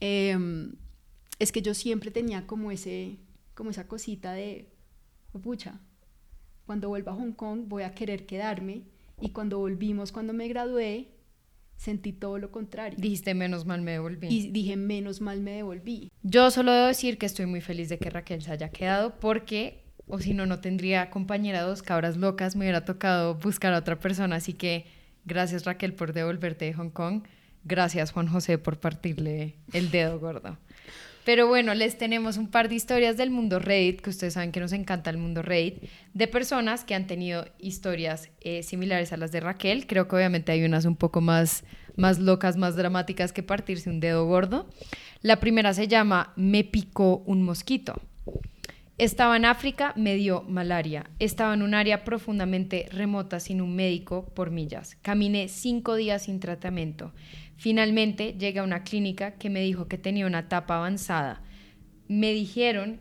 em, 0.00 0.74
es 1.38 1.52
que 1.52 1.62
yo 1.62 1.72
siempre 1.72 2.10
tenía 2.10 2.44
como 2.46 2.72
ese, 2.72 3.18
como 3.54 3.70
esa 3.70 3.86
cosita 3.86 4.32
de, 4.32 4.68
pucha, 5.42 5.78
cuando 6.66 6.88
vuelva 6.88 7.12
a 7.12 7.14
Hong 7.14 7.32
Kong 7.32 7.66
voy 7.68 7.84
a 7.84 7.94
querer 7.94 8.26
quedarme. 8.26 8.82
Y 9.20 9.28
cuando 9.30 9.58
volvimos, 9.58 10.10
cuando 10.10 10.32
me 10.32 10.48
gradué, 10.48 11.08
sentí 11.76 12.12
todo 12.12 12.38
lo 12.38 12.50
contrario. 12.50 12.98
Dijiste, 13.00 13.34
menos 13.34 13.64
mal 13.64 13.82
me 13.82 13.92
devolví. 13.92 14.28
Y 14.28 14.50
dije, 14.50 14.76
menos 14.76 15.20
mal 15.20 15.40
me 15.40 15.52
devolví. 15.52 16.10
Yo 16.22 16.50
solo 16.50 16.72
debo 16.72 16.86
decir 16.86 17.18
que 17.18 17.26
estoy 17.26 17.46
muy 17.46 17.60
feliz 17.60 17.88
de 17.88 17.98
que 17.98 18.10
Raquel 18.10 18.42
se 18.42 18.52
haya 18.52 18.70
quedado 18.70 19.18
porque, 19.20 19.84
o 20.06 20.18
si 20.18 20.34
no, 20.34 20.46
no 20.46 20.60
tendría 20.60 21.10
compañera 21.10 21.62
dos 21.62 21.82
cabras 21.82 22.16
locas, 22.16 22.56
me 22.56 22.64
hubiera 22.64 22.84
tocado 22.84 23.34
buscar 23.36 23.74
a 23.74 23.78
otra 23.78 23.98
persona. 23.98 24.36
Así 24.36 24.52
que 24.52 24.86
gracias 25.24 25.64
Raquel 25.64 25.94
por 25.94 26.12
devolverte 26.12 26.64
de 26.64 26.74
Hong 26.74 26.90
Kong. 26.90 27.22
Gracias 27.64 28.12
Juan 28.12 28.28
José 28.28 28.58
por 28.58 28.78
partirle 28.78 29.56
el 29.72 29.90
dedo 29.90 30.18
gordo. 30.18 30.56
Pero 31.26 31.48
bueno, 31.48 31.74
les 31.74 31.98
tenemos 31.98 32.36
un 32.36 32.46
par 32.46 32.68
de 32.68 32.76
historias 32.76 33.16
del 33.16 33.32
mundo 33.32 33.58
Reddit, 33.58 34.00
que 34.00 34.10
ustedes 34.10 34.34
saben 34.34 34.52
que 34.52 34.60
nos 34.60 34.70
encanta 34.70 35.10
el 35.10 35.18
mundo 35.18 35.42
Reddit, 35.42 35.82
de 36.14 36.28
personas 36.28 36.84
que 36.84 36.94
han 36.94 37.08
tenido 37.08 37.46
historias 37.58 38.30
eh, 38.42 38.62
similares 38.62 39.12
a 39.12 39.16
las 39.16 39.32
de 39.32 39.40
Raquel. 39.40 39.88
Creo 39.88 40.06
que 40.06 40.14
obviamente 40.14 40.52
hay 40.52 40.64
unas 40.64 40.84
un 40.84 40.94
poco 40.94 41.20
más, 41.20 41.64
más 41.96 42.20
locas, 42.20 42.56
más 42.56 42.76
dramáticas 42.76 43.32
que 43.32 43.42
partirse 43.42 43.90
un 43.90 43.98
dedo 43.98 44.24
gordo. 44.24 44.68
La 45.20 45.40
primera 45.40 45.74
se 45.74 45.88
llama 45.88 46.32
Me 46.36 46.62
picó 46.62 47.24
un 47.26 47.42
mosquito. 47.42 48.00
Estaba 48.98 49.36
en 49.36 49.44
África, 49.46 49.92
me 49.94 50.14
dio 50.14 50.42
malaria. 50.44 51.10
Estaba 51.18 51.52
en 51.52 51.62
un 51.62 51.74
área 51.74 52.04
profundamente 52.04 52.88
remota 52.92 53.40
sin 53.40 53.60
un 53.60 53.74
médico 53.76 54.24
por 54.34 54.50
millas. 54.50 54.96
Caminé 55.02 55.48
cinco 55.48 55.96
días 55.96 56.22
sin 56.22 56.38
tratamiento. 56.40 57.12
Finalmente 57.56 58.34
llegué 58.38 58.58
a 58.58 58.64
una 58.64 58.84
clínica 58.84 59.32
que 59.32 59.50
me 59.50 59.60
dijo 59.60 59.88
que 59.88 59.98
tenía 59.98 60.26
una 60.26 60.40
etapa 60.40 60.76
avanzada. 60.76 61.42
Me 62.08 62.32
dijeron, 62.32 63.00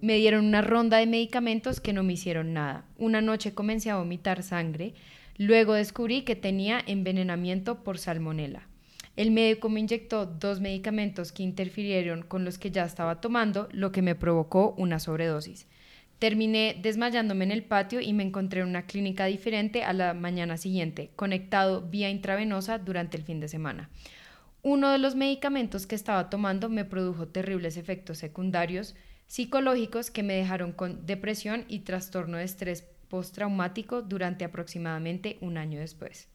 me 0.00 0.16
dieron 0.16 0.44
una 0.44 0.60
ronda 0.60 0.98
de 0.98 1.06
medicamentos 1.06 1.80
que 1.80 1.92
no 1.92 2.02
me 2.02 2.12
hicieron 2.12 2.52
nada. 2.52 2.84
Una 2.98 3.20
noche 3.20 3.54
comencé 3.54 3.90
a 3.90 3.96
vomitar 3.96 4.42
sangre. 4.42 4.94
Luego 5.38 5.74
descubrí 5.74 6.22
que 6.22 6.36
tenía 6.36 6.82
envenenamiento 6.86 7.82
por 7.82 7.98
salmonela. 7.98 8.68
El 9.16 9.30
médico 9.30 9.70
me 9.70 9.80
inyectó 9.80 10.26
dos 10.26 10.60
medicamentos 10.60 11.32
que 11.32 11.42
interfirieron 11.42 12.22
con 12.22 12.44
los 12.44 12.58
que 12.58 12.70
ya 12.70 12.84
estaba 12.84 13.22
tomando, 13.22 13.68
lo 13.72 13.90
que 13.90 14.02
me 14.02 14.14
provocó 14.14 14.74
una 14.76 14.98
sobredosis. 14.98 15.66
Terminé 16.18 16.78
desmayándome 16.80 17.44
en 17.44 17.52
el 17.52 17.62
patio 17.62 18.00
y 18.00 18.12
me 18.14 18.22
encontré 18.22 18.62
en 18.62 18.68
una 18.68 18.86
clínica 18.86 19.26
diferente 19.26 19.84
a 19.84 19.92
la 19.92 20.14
mañana 20.14 20.56
siguiente, 20.56 21.10
conectado 21.14 21.82
vía 21.82 22.08
intravenosa 22.08 22.78
durante 22.78 23.18
el 23.18 23.22
fin 23.22 23.38
de 23.38 23.48
semana. 23.48 23.90
Uno 24.62 24.90
de 24.90 24.98
los 24.98 25.14
medicamentos 25.14 25.86
que 25.86 25.94
estaba 25.94 26.30
tomando 26.30 26.68
me 26.68 26.84
produjo 26.84 27.28
terribles 27.28 27.76
efectos 27.76 28.18
secundarios 28.18 28.94
psicológicos 29.26 30.10
que 30.10 30.22
me 30.22 30.34
dejaron 30.34 30.72
con 30.72 31.04
depresión 31.04 31.64
y 31.68 31.80
trastorno 31.80 32.38
de 32.38 32.44
estrés 32.44 32.82
postraumático 33.08 34.02
durante 34.02 34.44
aproximadamente 34.44 35.36
un 35.40 35.58
año 35.58 35.80
después. 35.80 36.28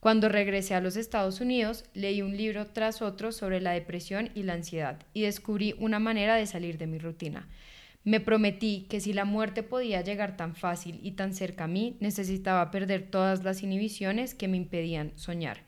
Cuando 0.00 0.28
regresé 0.28 0.74
a 0.74 0.80
los 0.80 0.96
Estados 0.96 1.40
Unidos, 1.40 1.84
leí 1.94 2.22
un 2.22 2.36
libro 2.36 2.66
tras 2.66 3.02
otro 3.02 3.30
sobre 3.30 3.60
la 3.60 3.70
depresión 3.70 4.30
y 4.34 4.42
la 4.42 4.54
ansiedad 4.54 4.98
y 5.14 5.22
descubrí 5.22 5.76
una 5.78 6.00
manera 6.00 6.34
de 6.34 6.46
salir 6.46 6.76
de 6.76 6.88
mi 6.88 6.98
rutina. 6.98 7.48
Me 8.04 8.18
prometí 8.18 8.86
que 8.88 9.00
si 9.00 9.12
la 9.12 9.24
muerte 9.24 9.62
podía 9.62 10.00
llegar 10.02 10.36
tan 10.36 10.56
fácil 10.56 10.98
y 11.02 11.12
tan 11.12 11.34
cerca 11.34 11.64
a 11.64 11.68
mí, 11.68 11.96
necesitaba 12.00 12.70
perder 12.70 13.08
todas 13.08 13.44
las 13.44 13.62
inhibiciones 13.62 14.34
que 14.34 14.48
me 14.48 14.56
impedían 14.56 15.12
soñar. 15.14 15.60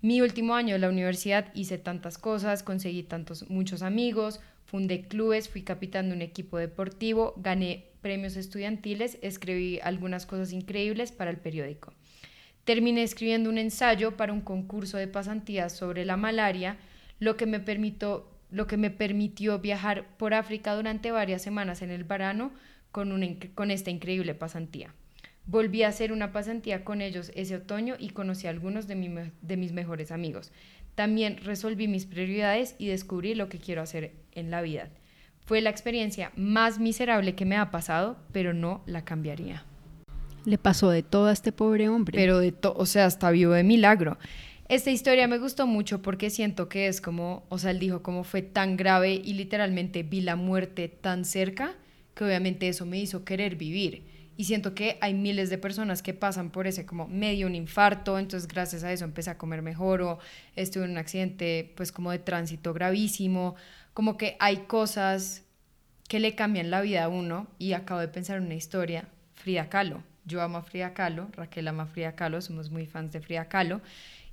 Mi 0.00 0.20
último 0.20 0.54
año 0.54 0.74
de 0.74 0.78
la 0.78 0.88
universidad 0.88 1.52
hice 1.54 1.78
tantas 1.78 2.18
cosas, 2.18 2.62
conseguí 2.62 3.02
tantos 3.02 3.48
muchos 3.50 3.82
amigos, 3.82 4.38
fundé 4.66 5.08
clubes, 5.08 5.48
fui 5.48 5.62
capitán 5.62 6.10
de 6.10 6.14
un 6.14 6.22
equipo 6.22 6.58
deportivo, 6.58 7.34
gané 7.38 7.86
premios 8.02 8.36
estudiantiles, 8.36 9.18
escribí 9.22 9.80
algunas 9.82 10.26
cosas 10.26 10.52
increíbles 10.52 11.10
para 11.10 11.30
el 11.30 11.38
periódico. 11.38 11.94
Terminé 12.64 13.02
escribiendo 13.02 13.50
un 13.50 13.58
ensayo 13.58 14.16
para 14.16 14.32
un 14.32 14.42
concurso 14.42 14.96
de 14.96 15.08
pasantías 15.08 15.72
sobre 15.72 16.04
la 16.04 16.16
malaria, 16.16 16.76
lo 17.18 17.36
que 17.36 17.46
me 17.46 17.60
permitió, 17.60 18.26
lo 18.54 18.66
que 18.66 18.76
me 18.76 18.90
permitió 18.90 19.58
viajar 19.58 20.16
por 20.16 20.32
África 20.32 20.74
durante 20.74 21.10
varias 21.10 21.42
semanas 21.42 21.82
en 21.82 21.90
el 21.90 22.04
verano 22.04 22.52
con, 22.92 23.12
con 23.54 23.70
esta 23.70 23.90
increíble 23.90 24.34
pasantía. 24.34 24.94
Volví 25.46 25.82
a 25.82 25.88
hacer 25.88 26.12
una 26.12 26.32
pasantía 26.32 26.84
con 26.84 27.02
ellos 27.02 27.32
ese 27.34 27.56
otoño 27.56 27.96
y 27.98 28.10
conocí 28.10 28.46
a 28.46 28.50
algunos 28.50 28.86
de, 28.86 29.32
de 29.42 29.56
mis 29.56 29.72
mejores 29.72 30.12
amigos. 30.12 30.52
También 30.94 31.38
resolví 31.38 31.88
mis 31.88 32.06
prioridades 32.06 32.76
y 32.78 32.86
descubrí 32.86 33.34
lo 33.34 33.48
que 33.48 33.58
quiero 33.58 33.82
hacer 33.82 34.12
en 34.32 34.50
la 34.52 34.62
vida. 34.62 34.88
Fue 35.44 35.60
la 35.60 35.70
experiencia 35.70 36.30
más 36.36 36.78
miserable 36.78 37.34
que 37.34 37.44
me 37.44 37.56
ha 37.56 37.72
pasado, 37.72 38.16
pero 38.32 38.54
no 38.54 38.82
la 38.86 39.04
cambiaría. 39.04 39.64
Le 40.44 40.58
pasó 40.58 40.90
de 40.90 41.02
todo 41.02 41.26
a 41.26 41.32
este 41.32 41.50
pobre 41.50 41.88
hombre. 41.88 42.16
Pero 42.16 42.38
de 42.38 42.52
todo, 42.52 42.74
o 42.76 42.86
sea, 42.86 43.06
hasta 43.06 43.30
vivo 43.30 43.52
de 43.52 43.64
milagro. 43.64 44.16
Esta 44.74 44.90
historia 44.90 45.28
me 45.28 45.38
gustó 45.38 45.68
mucho 45.68 46.02
porque 46.02 46.30
siento 46.30 46.68
que 46.68 46.88
es 46.88 47.00
como, 47.00 47.46
o 47.48 47.58
sea, 47.58 47.70
él 47.70 47.78
dijo 47.78 48.02
como 48.02 48.24
fue 48.24 48.42
tan 48.42 48.76
grave 48.76 49.12
y 49.14 49.34
literalmente 49.34 50.02
vi 50.02 50.20
la 50.20 50.34
muerte 50.34 50.88
tan 50.88 51.24
cerca 51.24 51.76
que 52.16 52.24
obviamente 52.24 52.66
eso 52.66 52.84
me 52.84 52.98
hizo 52.98 53.24
querer 53.24 53.54
vivir. 53.54 54.02
Y 54.36 54.46
siento 54.46 54.74
que 54.74 54.98
hay 55.00 55.14
miles 55.14 55.48
de 55.48 55.58
personas 55.58 56.02
que 56.02 56.12
pasan 56.12 56.50
por 56.50 56.66
ese 56.66 56.86
como 56.86 57.06
medio 57.06 57.46
un 57.46 57.54
infarto, 57.54 58.18
entonces 58.18 58.48
gracias 58.48 58.82
a 58.82 58.92
eso 58.92 59.04
empecé 59.04 59.30
a 59.30 59.38
comer 59.38 59.62
mejor 59.62 60.02
o 60.02 60.18
estuve 60.56 60.86
en 60.86 60.90
un 60.90 60.98
accidente 60.98 61.72
pues 61.76 61.92
como 61.92 62.10
de 62.10 62.18
tránsito 62.18 62.74
gravísimo, 62.74 63.54
como 63.92 64.16
que 64.16 64.36
hay 64.40 64.64
cosas 64.66 65.44
que 66.08 66.18
le 66.18 66.34
cambian 66.34 66.72
la 66.72 66.80
vida 66.80 67.04
a 67.04 67.08
uno 67.08 67.46
y 67.60 67.74
acabo 67.74 68.00
de 68.00 68.08
pensar 68.08 68.38
en 68.38 68.46
una 68.46 68.54
historia, 68.54 69.06
Frida 69.34 69.68
Kahlo. 69.68 70.02
Yo 70.24 70.42
amo 70.42 70.58
a 70.58 70.62
Frida 70.62 70.94
Kahlo, 70.94 71.28
Raquel 71.36 71.68
ama 71.68 71.84
a 71.84 71.86
Frida 71.86 72.16
Kahlo, 72.16 72.40
somos 72.40 72.70
muy 72.70 72.86
fans 72.86 73.12
de 73.12 73.20
Frida 73.20 73.44
Kahlo. 73.44 73.82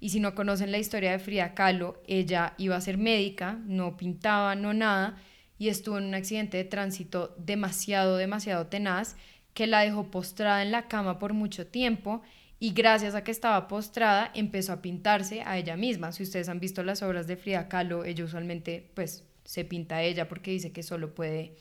Y 0.02 0.10
si 0.10 0.20
no 0.20 0.36
conocen 0.36 0.72
la 0.72 0.80
historia 0.80 1.12
de 1.12 1.20
Frida 1.20 1.54
Kahlo, 1.54 2.02
ella 2.08 2.56
iba 2.58 2.76
a 2.76 2.82
ser 2.82 2.98
médica, 2.98 3.60
no 3.66 3.96
pintaba, 3.96 4.56
no 4.56 4.74
nada, 4.74 5.22
y 5.60 5.70
estuvo 5.70 6.00
en 6.00 6.06
un 6.06 6.16
accidente 6.16 6.58
de 6.58 6.64
tránsito 6.64 7.36
demasiado, 7.38 8.18
demasiado 8.18 8.66
tenaz 8.66 9.16
que 9.54 9.68
la 9.68 9.82
dejó 9.82 10.10
postrada 10.10 10.64
en 10.64 10.72
la 10.72 10.88
cama 10.88 11.20
por 11.20 11.34
mucho 11.34 11.68
tiempo 11.68 12.24
y 12.60 12.74
gracias 12.74 13.14
a 13.14 13.24
que 13.24 13.32
estaba 13.32 13.68
postrada 13.68 14.32
empezó 14.34 14.74
a 14.74 14.82
pintarse 14.82 15.44
a 15.44 15.58
ella 15.60 15.78
misma. 15.78 16.12
Si 16.12 16.24
ustedes 16.24 16.50
han 16.50 16.60
visto 16.60 16.84
las 16.84 17.04
obras 17.04 17.28
de 17.28 17.38
Frida 17.38 17.68
Kahlo, 17.68 18.04
ella 18.04 18.26
usualmente 18.26 18.92
pues 18.96 19.24
se 19.46 19.66
pinta 19.66 19.98
a 19.98 20.04
ella 20.04 20.28
porque 20.28 20.50
dice 20.50 20.72
que 20.72 20.82
solo 20.82 21.14
puede 21.14 21.56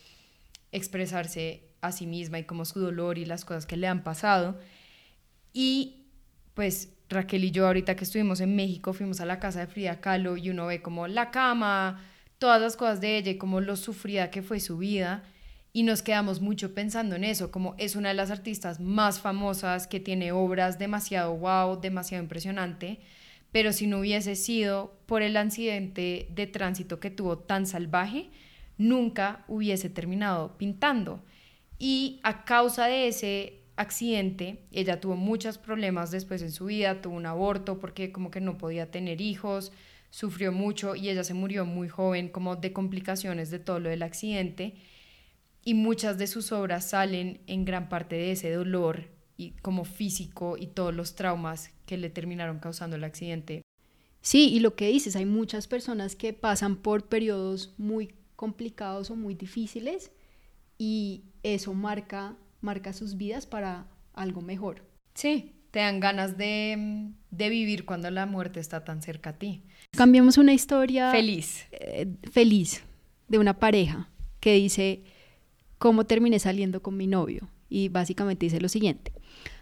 expresarse 0.73 1.69
a 1.83 1.93
sí 1.93 2.07
misma 2.07 2.39
y 2.39 2.45
como 2.45 2.65
su 2.65 2.81
dolor 2.81 3.19
y 3.19 3.27
las 3.27 3.45
cosas 3.45 3.67
que 3.67 3.77
le 3.77 3.87
han 3.87 4.03
pasado. 4.03 4.59
Y 5.53 6.07
pues 6.55 6.95
Raquel 7.11 7.45
y 7.45 7.51
yo 7.51 7.67
ahorita 7.67 7.97
que 7.97 8.05
estuvimos 8.05 8.41
en 8.41 8.55
México 8.55 8.93
fuimos 8.93 9.21
a 9.21 9.27
la 9.27 9.41
casa 9.41 9.61
de 9.61 9.67
Frida 9.67 10.01
Kahlo 10.01 10.37
y 10.37 10.49
uno 10.49 10.67
ve 10.67 10.81
como 10.81 11.09
la 11.09 11.31
cama, 11.31 12.01
todas 12.39 12.61
las 12.61 12.77
cosas 12.77 13.01
de 13.01 13.19
ella 13.19 13.33
y 13.33 13.39
como 13.39 13.61
lo 13.61 13.77
sufrida 13.77 14.31
que 14.31 14.43
fue 14.43 14.61
su 14.61 14.79
vida 14.79 15.25
y 15.73 15.83
nos 15.83 16.03
quedamos 16.03 16.41
mucho 16.41 16.75
pensando 16.75 17.17
en 17.17 17.25
eso, 17.25 17.51
como 17.51 17.75
es 17.79 17.95
una 17.97 18.09
de 18.09 18.15
las 18.15 18.31
artistas 18.31 18.81
más 18.81 19.21
famosas 19.21 19.87
que 19.87 20.01
tiene 20.01 20.33
obras 20.33 20.79
demasiado 20.79 21.37
wow, 21.37 21.81
demasiado 21.81 22.23
impresionante, 22.23 22.99
pero 23.53 23.73
si 23.73 23.87
no 23.87 24.01
hubiese 24.01 24.37
sido 24.37 24.97
por 25.07 25.23
el 25.23 25.37
accidente 25.37 26.29
de 26.31 26.47
tránsito 26.47 27.01
que 27.01 27.11
tuvo 27.11 27.39
tan 27.39 27.67
salvaje, 27.67 28.31
nunca 28.79 29.45
hubiese 29.49 29.91
terminado 29.91 30.57
pintando. 30.57 31.23
Y 31.79 32.21
a 32.23 32.45
causa 32.45 32.87
de 32.87 33.09
ese 33.09 33.60
accidente, 33.81 34.65
ella 34.71 35.01
tuvo 35.01 35.17
muchos 35.17 35.59
problemas 35.59 36.11
después 36.11 36.43
en 36.43 36.53
su 36.53 36.67
vida, 36.67 37.01
tuvo 37.01 37.17
un 37.17 37.27
aborto 37.27 37.79
porque 37.79 38.13
como 38.13 38.31
que 38.31 38.41
no 38.41 38.59
podía 38.59 38.91
tener 38.91 39.21
hijos, 39.21 39.73
sufrió 40.11 40.53
mucho 40.53 40.97
y 40.97 41.09
ella 41.09 41.25
se 41.25 41.35
murió 41.35 41.65
muy 41.65 41.89
joven 41.89 42.29
como 42.29 42.57
de 42.57 42.73
complicaciones 42.73 43.51
de 43.51 43.59
todo 43.59 43.81
lo 43.81 43.89
del 43.89 44.03
accidente 44.03 44.75
y 45.65 45.75
muchas 45.75 46.19
de 46.19 46.27
sus 46.27 46.53
obras 46.53 46.91
salen 46.91 47.41
en 47.47 47.65
gran 47.65 47.89
parte 47.89 48.17
de 48.17 48.33
ese 48.33 48.51
dolor 48.53 49.09
y 49.37 49.53
como 49.63 49.85
físico 49.85 50.57
y 50.59 50.67
todos 50.67 50.95
los 50.95 51.15
traumas 51.15 51.71
que 51.87 51.97
le 51.97 52.11
terminaron 52.11 52.59
causando 52.59 52.97
el 52.97 53.05
accidente. 53.05 53.63
Sí, 54.23 54.51
y 54.51 54.61
lo 54.61 54.75
que 54.75 54.89
dices, 54.89 55.17
hay 55.17 55.25
muchas 55.25 55.67
personas 55.67 56.15
que 56.15 56.33
pasan 56.33 56.77
por 56.77 57.09
periodos 57.09 57.75
muy 57.79 58.15
complicados 58.37 59.11
o 59.11 59.17
muy 59.17 59.35
difíciles 59.35 60.13
y 60.77 61.25
eso 61.43 61.73
marca, 61.75 62.37
marca 62.61 62.93
sus 62.93 63.17
vidas 63.17 63.47
para 63.47 63.87
algo 64.15 64.41
mejor. 64.41 64.85
Sí, 65.15 65.55
te 65.71 65.81
dan 65.81 66.01
ganas 66.01 66.37
de, 66.37 67.11
de 67.31 67.49
vivir 67.49 67.85
cuando 67.85 68.11
la 68.11 68.27
muerte 68.27 68.61
está 68.61 68.85
tan 68.85 69.03
cerca 69.03 69.31
a 69.31 69.39
ti. 69.39 69.63
Cambiamos 69.93 70.39
una 70.39 70.53
historia 70.53 71.11
feliz. 71.11 71.67
Eh, 71.73 72.07
feliz 72.31 72.83
de 73.29 73.39
una 73.39 73.59
pareja 73.59 74.11
que 74.41 74.55
dice, 74.55 75.05
¿cómo 75.79 76.05
terminé 76.05 76.39
saliendo 76.39 76.83
con 76.83 76.97
mi 76.97 77.07
novio? 77.07 77.49
Y 77.69 77.89
básicamente 77.89 78.47
dice 78.47 78.61
lo 78.61 78.69
siguiente. 78.69 79.13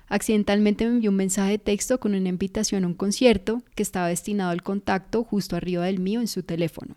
Accidentalmente 0.08 0.86
me 0.86 0.92
envió 0.92 1.10
un 1.10 1.16
mensaje 1.16 1.52
de 1.52 1.58
texto 1.58 2.00
con 2.00 2.14
una 2.14 2.30
invitación 2.30 2.84
a 2.84 2.86
un 2.86 2.94
concierto 2.94 3.62
que 3.74 3.82
estaba 3.82 4.08
destinado 4.08 4.50
al 4.50 4.62
contacto 4.62 5.22
justo 5.22 5.54
arriba 5.56 5.84
del 5.84 5.98
mío 5.98 6.20
en 6.20 6.28
su 6.28 6.42
teléfono. 6.42 6.96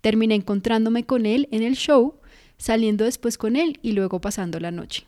Terminé 0.00 0.36
encontrándome 0.36 1.04
con 1.04 1.26
él 1.26 1.48
en 1.50 1.62
el 1.62 1.74
show, 1.74 2.20
saliendo 2.56 3.04
después 3.04 3.38
con 3.38 3.56
él 3.56 3.80
y 3.82 3.92
luego 3.92 4.20
pasando 4.20 4.60
la 4.60 4.70
noche. 4.70 5.06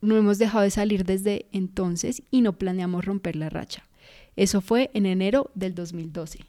No 0.00 0.16
hemos 0.16 0.38
dejado 0.38 0.64
de 0.64 0.70
salir 0.70 1.04
desde 1.04 1.46
entonces 1.52 2.22
y 2.30 2.40
no 2.40 2.54
planeamos 2.54 3.04
romper 3.04 3.36
la 3.36 3.50
racha. 3.50 3.84
Eso 4.36 4.60
fue 4.60 4.90
en 4.94 5.06
enero 5.06 5.50
del 5.54 5.74
2012. 5.74 6.40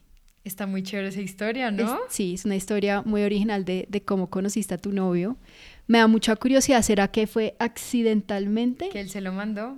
Está 0.43 0.67
muy 0.67 0.83
chévere 0.83 1.09
esa 1.09 1.21
historia, 1.21 1.69
¿no? 1.69 1.99
sí, 2.07 2.35
es 2.35 2.45
una 2.45 2.55
historia 2.55 3.01
muy 3.01 3.23
original 3.23 3.65
de, 3.65 3.87
de, 3.89 4.01
cómo 4.01 4.29
conociste 4.29 4.73
a 4.73 4.77
tu 4.77 4.91
novio. 4.91 5.37
Me 5.85 5.97
da 5.97 6.07
mucha 6.07 6.35
curiosidad, 6.35 6.81
¿será 6.81 7.09
que 7.09 7.27
fue 7.27 7.55
accidentalmente? 7.59 8.89
Que 8.89 9.01
él 9.01 9.09
se 9.09 9.21
lo 9.21 9.33
mandó. 9.33 9.77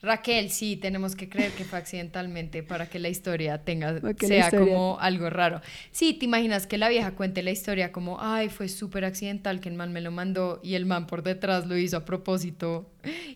Raquel, 0.00 0.50
sí, 0.50 0.76
tenemos 0.76 1.16
que 1.16 1.28
creer 1.28 1.50
que 1.52 1.64
fue 1.64 1.78
accidentalmente 1.78 2.62
para 2.62 2.88
que 2.88 3.00
la 3.00 3.08
historia 3.08 3.64
tenga, 3.64 4.00
sea 4.18 4.50
como 4.50 4.98
algo 5.00 5.28
raro. 5.28 5.60
Sí, 5.90 6.14
te 6.14 6.24
imaginas 6.24 6.68
que 6.68 6.78
la 6.78 6.88
vieja 6.88 7.12
cuente 7.12 7.42
la 7.42 7.50
historia 7.50 7.90
como, 7.90 8.18
ay, 8.20 8.48
fue 8.48 8.68
súper 8.68 9.04
accidental 9.04 9.60
que 9.60 9.68
el 9.68 9.74
man 9.74 9.92
me 9.92 10.00
lo 10.00 10.12
mandó 10.12 10.60
y 10.62 10.74
el 10.74 10.86
man 10.86 11.08
por 11.08 11.24
detrás 11.24 11.66
lo 11.66 11.76
hizo 11.76 11.96
a 11.96 12.04
propósito 12.04 12.88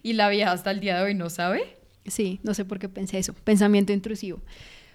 y 0.04 0.12
la 0.12 0.28
vieja 0.28 0.52
hasta 0.52 0.70
el 0.70 0.78
día 0.78 0.98
de 0.98 1.02
hoy 1.02 1.14
no 1.14 1.30
sabe. 1.30 1.78
Sí, 2.06 2.38
no 2.44 2.54
sé 2.54 2.64
por 2.64 2.78
qué 2.78 2.88
pensé 2.88 3.18
eso. 3.18 3.34
Pensamiento 3.34 3.92
intrusivo. 3.92 4.40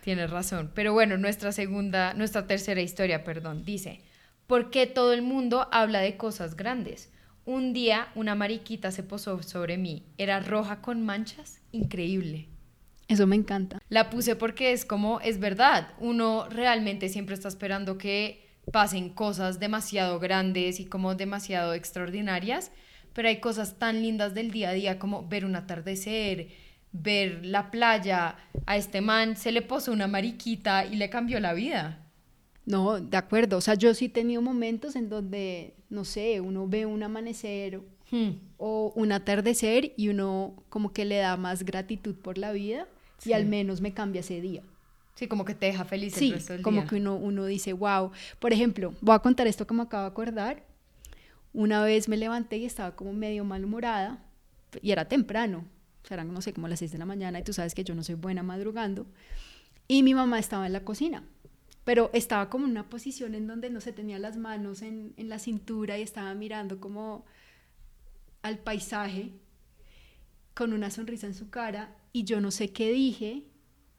Tienes 0.04 0.30
razón. 0.30 0.72
Pero 0.74 0.94
bueno, 0.94 1.18
nuestra 1.18 1.52
segunda, 1.52 2.14
nuestra 2.14 2.48
tercera 2.48 2.80
historia, 2.80 3.26
perdón, 3.26 3.66
dice, 3.66 4.00
¿por 4.46 4.72
qué 4.72 4.88
todo 4.88 5.12
el 5.12 5.22
mundo 5.22 5.68
habla 5.74 6.00
de 6.00 6.16
cosas 6.16 6.56
grandes? 6.56 7.12
Un 7.48 7.72
día 7.72 8.10
una 8.14 8.36
mariquita 8.36 8.92
se 8.92 9.04
posó 9.04 9.42
sobre 9.42 9.78
mí. 9.78 10.04
Era 10.18 10.42
roja 10.42 10.82
con 10.82 11.06
manchas. 11.06 11.62
Increíble. 11.72 12.50
Eso 13.08 13.26
me 13.26 13.38
encanta. 13.38 13.82
La 13.88 14.10
puse 14.10 14.36
porque 14.36 14.74
es 14.74 14.84
como, 14.84 15.22
es 15.22 15.40
verdad, 15.40 15.94
uno 15.98 16.50
realmente 16.50 17.08
siempre 17.08 17.36
está 17.36 17.48
esperando 17.48 17.98
que 17.98 18.46
pasen 18.74 19.08
cosas 19.08 19.62
demasiado 19.62 20.20
grandes 20.20 20.82
y 20.82 20.88
como 20.88 21.16
demasiado 21.16 21.74
extraordinarias, 21.74 22.74
pero 23.14 23.30
hay 23.30 23.40
cosas 23.40 23.80
tan 23.80 24.02
lindas 24.02 24.34
del 24.34 24.52
día 24.52 24.72
a 24.72 24.74
día 24.74 25.00
como 25.00 25.26
ver 25.26 25.46
un 25.46 25.56
atardecer, 25.56 26.50
ver 26.92 27.46
la 27.46 27.72
playa. 27.72 28.36
A 28.66 28.76
este 28.76 29.00
man 29.00 29.38
se 29.38 29.54
le 29.54 29.62
posó 29.62 29.94
una 29.94 30.08
mariquita 30.08 30.86
y 30.86 30.98
le 30.98 31.10
cambió 31.10 31.40
la 31.40 31.54
vida. 31.54 32.07
No, 32.68 33.00
de 33.00 33.16
acuerdo. 33.16 33.58
O 33.58 33.62
sea, 33.62 33.76
yo 33.76 33.94
sí 33.94 34.06
he 34.06 34.10
tenido 34.10 34.42
momentos 34.42 34.98
en 34.98 35.08
donde, 35.08 35.74
no 35.90 36.04
sé, 36.04 36.42
uno 36.42 36.68
ve 36.68 36.86
un 36.86 37.02
amanecer 37.02 37.80
hmm. 38.12 38.32
o 38.58 38.92
un 38.94 39.14
atardecer 39.14 39.94
y 39.96 40.10
uno 40.10 40.54
como 40.68 40.92
que 40.92 41.06
le 41.06 41.16
da 41.16 41.38
más 41.38 41.64
gratitud 41.64 42.16
por 42.16 42.38
la 42.38 42.52
vida 42.52 42.86
y 43.24 43.32
al 43.32 43.46
menos 43.46 43.80
me 43.80 43.94
cambia 43.94 44.20
ese 44.20 44.42
día. 44.42 44.64
Sí, 45.16 45.28
como 45.28 45.46
que 45.46 45.56
te 45.56 45.68
deja 45.68 45.86
feliz 45.86 46.22
el 46.22 46.34
resto 46.34 46.54
del 46.54 46.62
como 46.62 46.86
que 46.86 46.98
uno, 46.98 47.16
uno 47.16 47.46
dice, 47.46 47.72
wow. 47.72 48.12
Por 48.38 48.52
ejemplo, 48.52 48.94
voy 49.00 49.16
a 49.16 49.20
contar 49.20 49.48
esto 49.48 49.66
que 49.66 49.74
me 49.74 49.84
acabo 49.84 50.04
de 50.04 50.10
acordar. 50.10 50.64
Una 51.54 51.82
vez 51.82 52.10
me 52.10 52.18
levanté 52.18 52.58
y 52.58 52.66
estaba 52.66 52.98
como 52.98 53.14
medio 53.14 53.46
malhumorada 53.46 54.22
y 54.82 54.92
era 54.92 55.06
temprano, 55.06 55.64
o 56.04 56.08
sea, 56.08 56.16
eran, 56.16 56.34
no 56.34 56.42
sé, 56.42 56.52
como 56.52 56.68
las 56.68 56.80
6 56.80 56.92
de 56.92 56.98
la 56.98 57.06
mañana 57.06 57.40
y 57.40 57.44
tú 57.44 57.54
sabes 57.54 57.74
que 57.74 57.86
yo 57.86 57.96
no 57.96 58.04
soy 58.04 58.16
buena 58.16 58.44
madrugando. 58.44 59.06
Y 59.88 60.04
mi 60.04 60.14
mamá 60.14 60.38
estaba 60.38 60.66
en 60.66 60.74
la 60.74 60.84
cocina 60.84 61.24
pero 61.88 62.10
estaba 62.12 62.50
como 62.50 62.66
en 62.66 62.72
una 62.72 62.90
posición 62.90 63.34
en 63.34 63.48
donde 63.48 63.70
no 63.70 63.80
se 63.80 63.94
tenía 63.94 64.20
las 64.20 64.36
manos 64.36 64.82
en, 64.82 65.14
en 65.16 65.30
la 65.30 65.40
cintura 65.40 65.98
y 65.98 66.02
estaba 66.02 66.34
mirando 66.34 66.82
como 66.82 67.24
al 68.42 68.60
paisaje 68.60 69.32
con 70.54 70.74
una 70.74 70.92
sonrisa 70.92 71.28
en 71.28 71.34
su 71.34 71.50
cara 71.50 71.96
y 72.12 72.26
yo 72.26 72.42
no 72.42 72.52
sé 72.52 72.74
qué 72.74 72.92
dije 72.92 73.46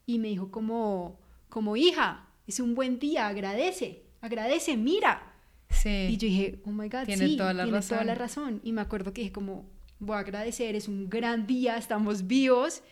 y 0.05 0.19
me 0.19 0.27
dijo 0.27 0.51
como, 0.51 1.19
como 1.49 1.75
hija, 1.77 2.27
es 2.45 2.59
un 2.59 2.75
buen 2.75 2.99
día, 2.99 3.27
agradece, 3.27 4.03
agradece, 4.21 4.77
mira. 4.77 5.33
Sí. 5.71 6.09
Y 6.11 6.17
yo 6.17 6.27
dije, 6.27 6.61
oh 6.65 6.71
my 6.71 6.89
God, 6.89 7.05
Tiene 7.05 7.29
sí, 7.29 7.37
toda 7.37 7.55
la 7.55 7.63
tiene 7.63 7.81
toda 7.81 8.03
la 8.03 8.13
razón. 8.13 8.59
razón. 8.59 8.61
Y 8.63 8.71
me 8.71 8.81
acuerdo 8.81 9.13
que 9.13 9.21
dije 9.21 9.33
como, 9.33 9.67
voy 9.97 10.17
a 10.17 10.19
agradecer, 10.19 10.75
es 10.75 10.87
un 10.87 11.09
gran 11.09 11.47
día, 11.47 11.75
estamos 11.75 12.27
vivos. 12.27 12.83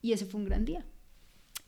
Y 0.00 0.12
ese 0.12 0.24
fue 0.24 0.40
un 0.40 0.46
gran 0.46 0.64
día. 0.64 0.86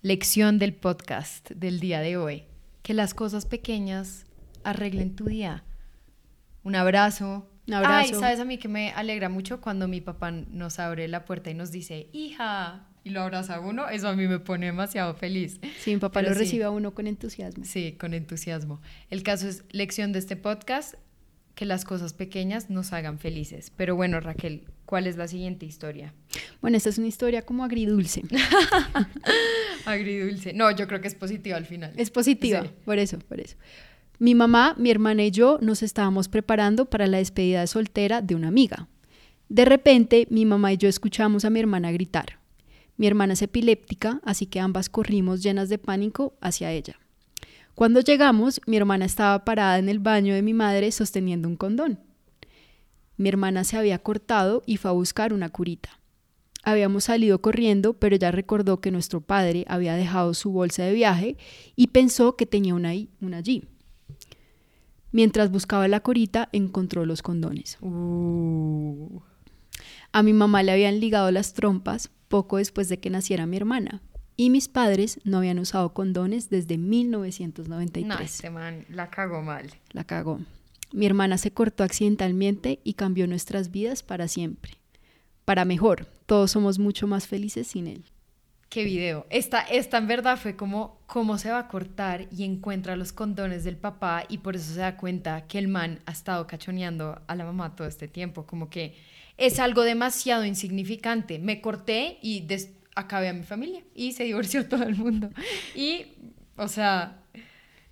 Lección 0.00 0.59
del 0.59 0.73
podcast 0.73 1.50
del 1.50 1.80
día 1.80 2.00
de 2.00 2.16
hoy. 2.16 2.47
Que 2.88 2.95
las 2.95 3.12
cosas 3.12 3.45
pequeñas 3.45 4.25
arreglen 4.64 5.14
tu 5.14 5.26
día. 5.26 5.62
Un 6.62 6.75
abrazo. 6.75 7.47
Un 7.66 7.75
abrazo. 7.75 8.14
Ay, 8.14 8.18
¿sabes 8.18 8.40
a 8.40 8.47
mí 8.47 8.57
que 8.57 8.68
me 8.68 8.92
alegra 8.92 9.28
mucho 9.28 9.61
cuando 9.61 9.88
mi 9.88 10.00
papá 10.00 10.30
nos 10.30 10.78
abre 10.78 11.07
la 11.07 11.26
puerta 11.26 11.50
y 11.50 11.54
nos 11.54 11.71
dice, 11.71 12.09
hija, 12.14 12.87
y 13.04 13.11
lo 13.11 13.21
abraza 13.21 13.57
a 13.57 13.61
uno? 13.61 13.90
Eso 13.90 14.09
a 14.09 14.16
mí 14.16 14.26
me 14.26 14.38
pone 14.38 14.64
demasiado 14.64 15.12
feliz. 15.12 15.61
Sí, 15.80 15.92
mi 15.92 15.99
papá 15.99 16.21
Pero 16.21 16.30
lo 16.30 16.35
sí. 16.37 16.40
recibe 16.40 16.64
a 16.64 16.71
uno 16.71 16.95
con 16.95 17.07
entusiasmo. 17.07 17.62
Sí, 17.66 17.92
con 18.00 18.14
entusiasmo. 18.14 18.80
El 19.11 19.23
caso 19.23 19.49
es 19.49 19.64
lección 19.71 20.12
de 20.12 20.21
este 20.21 20.37
podcast, 20.37 20.95
que 21.58 21.64
las 21.66 21.84
cosas 21.84 22.12
pequeñas 22.12 22.70
nos 22.70 22.92
hagan 22.92 23.18
felices. 23.18 23.72
Pero 23.74 23.96
bueno, 23.96 24.20
Raquel, 24.20 24.62
¿cuál 24.86 25.08
es 25.08 25.16
la 25.16 25.26
siguiente 25.26 25.66
historia? 25.66 26.14
Bueno, 26.60 26.76
esta 26.76 26.88
es 26.88 26.98
una 26.98 27.08
historia 27.08 27.42
como 27.42 27.64
agridulce. 27.64 28.22
Agridulce. 29.84 30.52
No, 30.52 30.70
yo 30.70 30.86
creo 30.86 31.00
que 31.00 31.08
es 31.08 31.16
positiva 31.16 31.56
al 31.56 31.66
final. 31.66 31.92
Es 31.96 32.10
positiva, 32.10 32.62
Sí. 32.62 32.70
por 32.84 32.98
eso, 33.00 33.18
por 33.18 33.40
eso. 33.40 33.56
Mi 34.20 34.36
mamá, 34.36 34.76
mi 34.78 34.88
hermana 34.92 35.24
y 35.24 35.32
yo 35.32 35.58
nos 35.60 35.82
estábamos 35.82 36.28
preparando 36.28 36.84
para 36.84 37.08
la 37.08 37.18
despedida 37.18 37.62
de 37.62 37.66
soltera 37.66 38.22
de 38.22 38.36
una 38.36 38.46
amiga. 38.48 38.86
De 39.48 39.64
repente, 39.64 40.28
mi 40.30 40.44
mamá 40.44 40.72
y 40.72 40.76
yo 40.76 40.88
escuchamos 40.88 41.44
a 41.44 41.50
mi 41.50 41.58
hermana 41.58 41.90
gritar. 41.90 42.38
Mi 42.96 43.08
hermana 43.08 43.32
es 43.32 43.42
epiléptica, 43.42 44.20
así 44.24 44.46
que 44.46 44.60
ambas 44.60 44.88
corrimos 44.88 45.42
llenas 45.42 45.68
de 45.68 45.78
pánico 45.78 46.36
hacia 46.40 46.70
ella. 46.70 47.00
Cuando 47.78 48.00
llegamos, 48.00 48.61
mi 48.66 48.76
hermana 48.76 49.04
estaba 49.04 49.44
parada 49.44 49.78
en 49.78 49.88
el 49.88 50.00
baño 50.00 50.35
de 50.35 50.42
mi 50.42 50.52
madre 50.52 50.90
sosteniendo 50.90 51.47
un 51.47 51.54
condón. 51.54 52.00
Mi 53.16 53.28
hermana 53.28 53.62
se 53.62 53.76
había 53.76 54.00
cortado 54.00 54.64
y 54.66 54.78
fue 54.78 54.90
a 54.90 54.94
buscar 54.94 55.32
una 55.32 55.49
curita. 55.49 56.00
Habíamos 56.64 57.04
salido 57.04 57.40
corriendo, 57.40 57.92
pero 57.92 58.16
ella 58.16 58.32
recordó 58.32 58.80
que 58.80 58.90
nuestro 58.90 59.20
padre 59.20 59.64
había 59.68 59.94
dejado 59.94 60.35
su 60.35 60.50
bolsa 60.50 60.82
de 60.82 60.92
viaje 60.92 61.37
y 61.76 61.87
pensó 61.87 62.35
que 62.35 62.47
tenía 62.47 62.75
una, 62.75 62.94
una 63.20 63.37
allí. 63.37 63.62
Mientras 65.12 65.52
buscaba 65.52 65.87
la 65.87 66.00
curita, 66.00 66.49
encontró 66.50 67.06
los 67.06 67.23
condones. 67.23 67.78
Uh. 67.80 69.20
A 70.11 70.25
mi 70.25 70.32
mamá 70.32 70.64
le 70.64 70.73
habían 70.73 70.99
ligado 70.99 71.30
las 71.30 71.52
trompas 71.52 72.11
poco 72.26 72.56
después 72.56 72.88
de 72.88 72.99
que 72.99 73.08
naciera 73.08 73.47
mi 73.47 73.56
hermana. 73.56 74.02
Y 74.40 74.50
mis 74.50 74.68
padres 74.68 75.18
no 75.25 75.38
habían 75.38 75.59
usado 75.59 75.92
condones 75.92 76.49
desde 76.49 76.78
1993. 76.78 78.07
No, 78.07 78.18
este 78.25 78.50
man 78.50 78.85
la 78.88 79.11
cagó 79.11 79.42
mal. 79.42 79.68
La 79.90 80.04
cagó. 80.04 80.38
Mi 80.92 81.07
hermana 81.07 81.38
se 81.38 81.50
cortó 81.50 81.83
accidentalmente 81.83 82.78
y 82.85 82.95
cambió 82.95 83.26
nuestras 83.26 83.73
vidas 83.73 84.04
para 84.04 84.28
siempre. 84.28 84.75
Para 85.45 85.64
mejor, 85.64 86.07
todos 86.26 86.52
somos 86.52 86.78
mucho 86.78 87.09
más 87.09 87.26
felices 87.26 87.66
sin 87.66 87.88
él. 87.88 88.04
Qué 88.68 88.85
video. 88.85 89.26
Esta, 89.30 89.61
esta 89.62 89.99
en 89.99 90.07
verdad 90.07 90.38
fue 90.38 90.54
como 90.54 91.00
cómo 91.07 91.37
se 91.37 91.50
va 91.50 91.59
a 91.59 91.68
cortar 91.68 92.28
y 92.30 92.45
encuentra 92.45 92.95
los 92.97 93.12
condones 93.12 93.64
del 93.64 93.76
papá 93.76 94.23
y 94.28 94.38
por 94.38 94.54
eso 94.54 94.73
se 94.73 94.80
da 94.80 94.97
cuenta 94.97 95.47
que 95.49 95.59
el 95.59 95.66
man 95.66 95.99
ha 96.07 96.12
estado 96.12 96.47
cachoneando 96.47 97.21
a 97.26 97.35
la 97.35 97.45
mamá 97.45 97.75
todo 97.75 97.88
este 97.88 98.07
tiempo. 98.07 98.47
Como 98.47 98.71
que 98.71 98.95
es 99.37 99.59
algo 99.59 99.83
demasiado 99.83 100.45
insignificante. 100.45 101.38
Me 101.40 101.61
corté 101.61 102.18
y 102.23 102.42
des- 102.42 102.71
acabé 102.98 103.28
a 103.28 103.32
mi 103.32 103.42
familia 103.44 103.82
y 103.94 104.12
se 104.12 104.24
divorció 104.24 104.66
todo 104.68 104.82
el 104.84 104.96
mundo. 104.96 105.30
Y, 105.74 106.06
o 106.56 106.68
sea, 106.68 107.22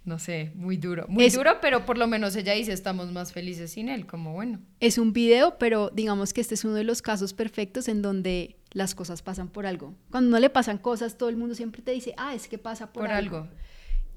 no 0.05 0.19
sé, 0.19 0.53
muy 0.55 0.77
duro. 0.77 1.07
Muy 1.09 1.25
Es- 1.25 1.35
duro, 1.35 1.59
pero 1.61 1.85
por 1.87 1.99
lo 1.99 2.07
menos 2.07 2.37
ella 2.37 2.53
dice 2.53 2.73
estamos 2.73 3.11
más 3.13 3.33
felices 3.33 3.73
sin 3.73 3.89
él. 3.89 4.07
Como 4.07 4.33
bueno. 4.35 4.61
Es 4.81 4.99
un 4.99 5.13
video, 5.13 5.59
pero 5.59 5.91
digamos 5.91 6.33
que 6.33 6.41
este 6.41 6.55
es 6.55 6.65
uno 6.65 6.75
de 6.75 6.85
los 6.85 7.03
casos 7.03 7.33
perfectos 7.33 7.89
en 7.89 8.03
donde 8.03 8.57
las 8.73 8.95
cosas 8.95 9.23
pasan 9.23 9.49
por 9.49 9.67
algo. 9.67 9.95
Cuando 10.11 10.31
no 10.31 10.39
le 10.39 10.51
pasan 10.51 10.79
cosas, 10.79 11.17
todo 11.19 11.29
el 11.29 11.37
mundo 11.37 11.55
siempre 11.55 11.83
te 11.83 11.91
dice, 11.93 12.15
ah, 12.19 12.35
es 12.35 12.47
que 12.49 12.59
pasa 12.59 12.93
por, 12.93 13.05
Por 13.05 13.13
algo. 13.13 13.37
algo. 13.39 13.49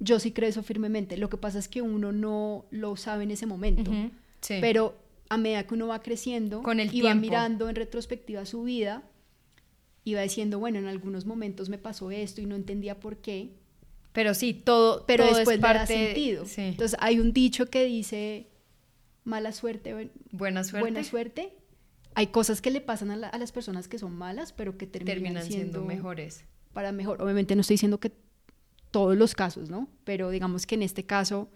Yo 0.01 0.19
sí 0.19 0.31
creo 0.31 0.47
eso 0.49 0.63
firmemente. 0.63 1.17
Lo 1.17 1.29
que 1.29 1.37
pasa 1.37 1.59
es 1.59 1.67
que 1.67 1.81
uno 1.81 2.11
no 2.11 2.65
lo 2.71 2.95
sabe 2.95 3.23
en 3.23 3.31
ese 3.31 3.45
momento. 3.45 3.91
Sí. 4.41 4.57
Pero 4.61 4.97
a 5.29 5.37
medida 5.37 5.63
que 5.67 5.73
uno 5.75 5.87
va 5.87 6.01
creciendo 6.01 6.63
Con 6.63 6.79
el 6.79 6.93
y 6.93 7.01
va 7.01 7.13
mirando 7.15 7.67
en 7.69 7.75
retrospectiva 7.75 8.45
su 8.45 8.63
vida 8.63 9.03
va 10.15 10.21
diciendo, 10.21 10.59
bueno, 10.59 10.79
en 10.79 10.87
algunos 10.87 11.25
momentos 11.25 11.69
me 11.69 11.77
pasó 11.77 12.09
esto 12.11 12.41
y 12.41 12.45
no 12.45 12.55
entendía 12.55 12.99
por 12.99 13.17
qué, 13.17 13.51
Pero 14.11 14.33
sí, 14.33 14.53
todo, 14.53 15.05
pero 15.05 15.25
todo 15.25 15.35
después 15.37 15.55
es 15.57 15.61
le 15.61 15.67
da 15.67 15.73
parte 15.73 15.93
sentido. 16.05 16.45
Sí. 16.45 16.61
Entonces 16.61 16.97
hay 17.01 17.19
un 17.19 17.31
dicho 17.31 17.67
que 17.67 17.85
dice, 17.85 18.47
mala 19.23 19.51
suerte, 19.51 19.93
buen- 19.93 20.11
buena 20.31 20.63
suerte. 20.63 20.81
buena 20.81 21.03
suerte. 21.03 21.53
Hay 22.15 22.27
cosas 22.27 22.59
que 22.61 22.71
le 22.71 22.81
pasan 22.81 23.11
a, 23.11 23.15
la- 23.17 23.27
a 23.29 23.37
las 23.37 23.51
personas 23.51 23.87
que 23.87 23.99
son 23.99 24.13
malas, 24.15 24.51
pero 24.51 24.77
que 24.77 24.87
terminan, 24.87 25.15
terminan 25.15 25.43
siendo, 25.43 25.79
siendo 25.79 25.85
mejores. 25.85 26.43
para 26.73 26.91
mejor. 26.91 27.21
Obviamente 27.21 27.55
no 27.55 27.61
estoy 27.61 27.75
diciendo 27.75 27.99
que 27.99 28.11
todos 28.91 29.15
los 29.15 29.35
casos, 29.35 29.69
¿no? 29.69 29.87
Pero 30.05 30.31
digamos 30.31 30.65
que 30.65 30.73
en 30.75 30.81
este 30.81 31.05
caso 31.05 31.49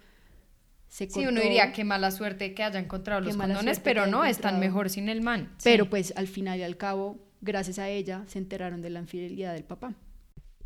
se 0.87 1.07
Sí, 1.07 1.13
cortó, 1.13 1.29
uno 1.29 1.41
diría 1.41 1.71
que 1.73 1.83
mala 1.83 2.11
suerte 2.11 2.53
que 2.53 2.61
haya 2.63 2.79
encontrado 2.79 3.21
los 3.21 3.35
condones, 3.35 3.79
pero 3.79 4.05
no, 4.05 4.23
están 4.25 4.59
mejor 4.59 4.91
sin 4.91 5.09
el 5.09 5.21
man. 5.21 5.49
Sí. 5.57 5.63
Pero 5.63 5.89
pues 5.89 6.13
al 6.15 6.27
final 6.27 6.59
y 6.59 6.63
al 6.63 6.77
cabo, 6.77 7.17
gracias 7.43 7.79
a 7.79 7.89
ella, 7.89 8.23
se 8.27 8.39
enteraron 8.39 8.81
de 8.81 8.89
la 8.89 8.99
infidelidad 8.99 9.53
del 9.53 9.63
papá. 9.63 9.93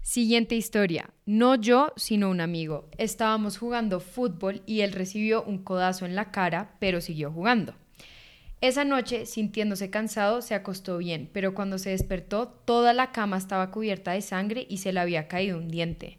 Siguiente 0.02 0.56
historia. 0.56 1.10
No 1.26 1.56
yo, 1.56 1.92
sino 1.98 2.30
un 2.30 2.40
amigo. 2.40 2.90
Estábamos 2.98 3.58
jugando 3.58 4.00
fútbol 4.00 4.62
y 4.66 4.82
él 4.82 4.94
recibió 4.94 5.44
un 5.44 5.58
codazo 5.58 6.06
en 6.06 6.16
la 6.16 6.32
cara, 6.32 6.78
pero 6.80 7.02
siguió 7.02 7.32
jugando. 7.32 7.76
Esa 8.62 8.86
noche, 8.86 9.26
sintiéndose 9.26 9.90
cansado, 9.90 10.42
se 10.42 10.56
acostó 10.56 10.98
bien, 10.98 11.30
pero 11.32 11.54
cuando 11.54 11.78
se 11.78 11.90
despertó, 11.90 12.48
toda 12.48 12.94
la 12.94 13.12
cama 13.12 13.38
estaba 13.38 13.70
cubierta 13.70 14.13
de 14.13 14.22
sangre 14.22 14.66
y 14.70 14.78
se 14.78 14.94
le 14.94 15.00
había 15.00 15.28
caído 15.28 15.58
un 15.58 15.68
diente. 15.68 16.18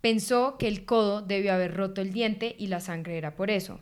Pensó 0.00 0.58
que 0.58 0.68
el 0.68 0.84
codo 0.84 1.22
debió 1.22 1.54
haber 1.54 1.74
roto 1.74 2.02
el 2.02 2.12
diente 2.12 2.54
y 2.58 2.66
la 2.66 2.80
sangre 2.80 3.16
era 3.16 3.34
por 3.34 3.50
eso. 3.50 3.80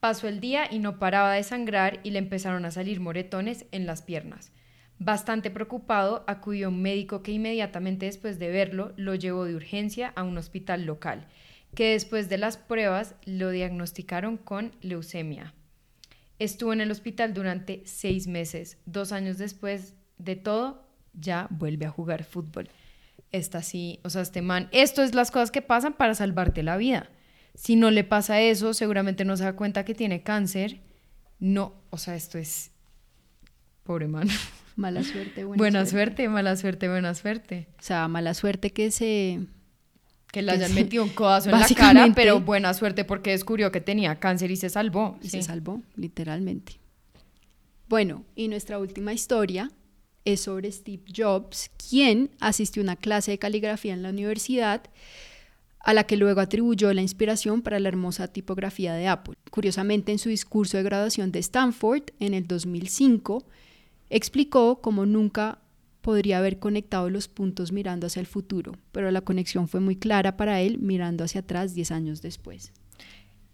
Pasó 0.00 0.26
el 0.26 0.40
día 0.40 0.66
y 0.70 0.78
no 0.78 0.98
paraba 0.98 1.34
de 1.34 1.42
sangrar 1.42 2.00
y 2.02 2.12
le 2.12 2.18
empezaron 2.18 2.64
a 2.64 2.70
salir 2.70 2.98
moretones 2.98 3.66
en 3.70 3.84
las 3.84 4.00
piernas. 4.00 4.52
Bastante 5.02 5.50
preocupado, 5.50 6.24
acudió 6.26 6.68
un 6.68 6.82
médico 6.82 7.22
que 7.22 7.32
inmediatamente 7.32 8.04
después 8.04 8.38
de 8.38 8.50
verlo 8.50 8.92
lo 8.98 9.14
llevó 9.14 9.46
de 9.46 9.54
urgencia 9.54 10.12
a 10.14 10.24
un 10.24 10.36
hospital 10.36 10.84
local, 10.84 11.26
que 11.74 11.92
después 11.92 12.28
de 12.28 12.36
las 12.36 12.58
pruebas 12.58 13.14
lo 13.24 13.48
diagnosticaron 13.48 14.36
con 14.36 14.72
leucemia. 14.82 15.54
Estuvo 16.38 16.74
en 16.74 16.82
el 16.82 16.90
hospital 16.90 17.32
durante 17.32 17.80
seis 17.86 18.26
meses. 18.26 18.76
Dos 18.84 19.12
años 19.12 19.38
después 19.38 19.94
de 20.18 20.36
todo, 20.36 20.86
ya 21.14 21.46
vuelve 21.48 21.86
a 21.86 21.90
jugar 21.90 22.22
fútbol. 22.24 22.68
Esta 23.32 23.62
sí, 23.62 24.00
o 24.04 24.10
sea, 24.10 24.20
este 24.20 24.42
man, 24.42 24.68
esto 24.70 25.02
es 25.02 25.14
las 25.14 25.30
cosas 25.30 25.50
que 25.50 25.62
pasan 25.62 25.94
para 25.94 26.14
salvarte 26.14 26.62
la 26.62 26.76
vida. 26.76 27.08
Si 27.54 27.74
no 27.74 27.90
le 27.90 28.04
pasa 28.04 28.42
eso, 28.42 28.74
seguramente 28.74 29.24
no 29.24 29.38
se 29.38 29.44
da 29.44 29.56
cuenta 29.56 29.86
que 29.86 29.94
tiene 29.94 30.22
cáncer. 30.22 30.82
No, 31.38 31.72
o 31.88 31.96
sea, 31.96 32.16
esto 32.16 32.36
es 32.36 32.70
pobre 33.82 34.06
man. 34.06 34.28
Mala 34.80 35.04
suerte, 35.04 35.44
buena, 35.44 35.58
Buena, 35.58 35.86
suerte. 35.86 36.28
mala 36.30 36.56
suerte, 36.56 36.88
buena 36.88 37.14
suerte. 37.14 37.68
O 37.78 37.82
sea, 37.82 38.08
mala 38.08 38.32
suerte 38.34 38.70
que 38.70 38.90
se... 38.90 39.40
Que 40.32 40.40
le 40.42 40.52
hayan 40.52 40.72
metido 40.74 41.02
un 41.02 41.10
codazo 41.10 41.50
en 41.50 41.58
la 41.60 41.66
cara, 41.76 42.08
pero 42.14 42.40
buena 42.40 42.72
suerte 42.72 43.04
porque 43.04 43.30
descubrió 43.32 43.70
que 43.72 43.80
tenía 43.80 44.18
cáncer 44.20 44.50
y 44.50 44.56
se 44.56 44.70
salvó. 44.70 45.18
y 45.20 45.24
Sí. 45.24 45.30
se 45.38 45.42
salvó, 45.42 45.82
literalmente. 45.96 46.78
Bueno, 47.88 48.24
y 48.36 48.48
nuestra 48.48 48.78
última 48.78 49.12
historia 49.12 49.70
es 50.24 50.42
sobre 50.42 50.70
Steve 50.72 51.02
Jobs, 51.14 51.70
quien 51.90 52.30
asistió 52.40 52.80
a 52.80 52.84
una 52.84 52.96
clase 52.96 53.32
de 53.32 53.38
caligrafía 53.38 53.92
en 53.92 54.02
la 54.02 54.10
universidad, 54.10 54.82
a 55.80 55.92
la 55.94 56.04
que 56.04 56.16
luego 56.16 56.40
atribuyó 56.40 56.92
la 56.94 57.02
inspiración 57.02 57.60
para 57.62 57.80
la 57.80 57.88
hermosa 57.88 58.28
tipografía 58.28 58.94
de 58.94 59.08
Apple. 59.08 59.34
Curiosamente, 59.50 60.12
en 60.12 60.18
su 60.18 60.28
discurso 60.28 60.76
de 60.76 60.84
graduación 60.84 61.32
de 61.32 61.40
Stanford 61.40 62.04
en 62.20 62.34
el 62.34 62.46
2005, 62.46 63.44
explicó 64.10 64.80
cómo 64.80 65.06
nunca 65.06 65.58
podría 66.00 66.38
haber 66.38 66.58
conectado 66.58 67.10
los 67.10 67.28
puntos 67.28 67.72
mirando 67.72 68.06
hacia 68.06 68.20
el 68.20 68.26
futuro, 68.26 68.72
pero 68.92 69.10
la 69.10 69.20
conexión 69.20 69.68
fue 69.68 69.80
muy 69.80 69.96
clara 69.96 70.36
para 70.36 70.60
él 70.60 70.78
mirando 70.78 71.24
hacia 71.24 71.40
atrás 71.40 71.74
10 71.74 71.90
años 71.90 72.22
después. 72.22 72.72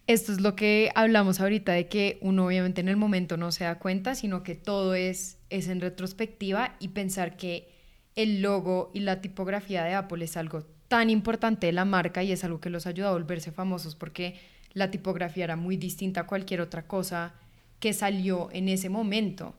Esto 0.07 0.33
es 0.33 0.41
lo 0.41 0.55
que 0.55 0.91
hablamos 0.95 1.41
ahorita 1.41 1.73
de 1.73 1.89
que 1.89 2.19
uno 2.21 2.47
obviamente 2.47 2.81
en 2.81 2.89
el 2.89 2.97
momento 2.97 3.37
no 3.37 3.51
se 3.51 3.65
da 3.65 3.81
cuenta, 3.81 4.15
sino 4.15 4.45
que 4.45 4.55
todo 4.55 4.95
es, 4.95 5.39
es 5.51 5.67
en 5.67 5.81
retrospectiva 5.81 6.77
y 6.79 6.89
pensar 6.89 7.37
que 7.37 7.69
el 8.15 8.41
logo 8.41 8.93
y 8.95 9.01
la 9.01 9.21
tipografía 9.21 9.83
de 9.83 9.95
Apple 9.95 10.25
es 10.25 10.37
algo 10.37 10.63
tan 10.87 11.11
importante 11.11 11.67
de 11.67 11.73
la 11.73 11.85
marca 11.85 12.23
y 12.23 12.31
es 12.31 12.45
algo 12.45 12.61
que 12.61 12.71
los 12.71 12.87
ayuda 12.87 13.09
a 13.09 13.13
volverse 13.13 13.51
famosos 13.51 13.97
porque 13.97 14.37
la 14.75 14.93
tipografía 14.93 15.43
era 15.43 15.57
muy 15.57 15.77
distinta 15.77 16.21
a 16.21 16.27
cualquier 16.27 16.61
otra 16.61 16.87
cosa 16.87 17.35
que 17.81 17.93
salió 17.93 18.49
en 18.53 18.69
ese 18.69 18.89
momento. 18.89 19.57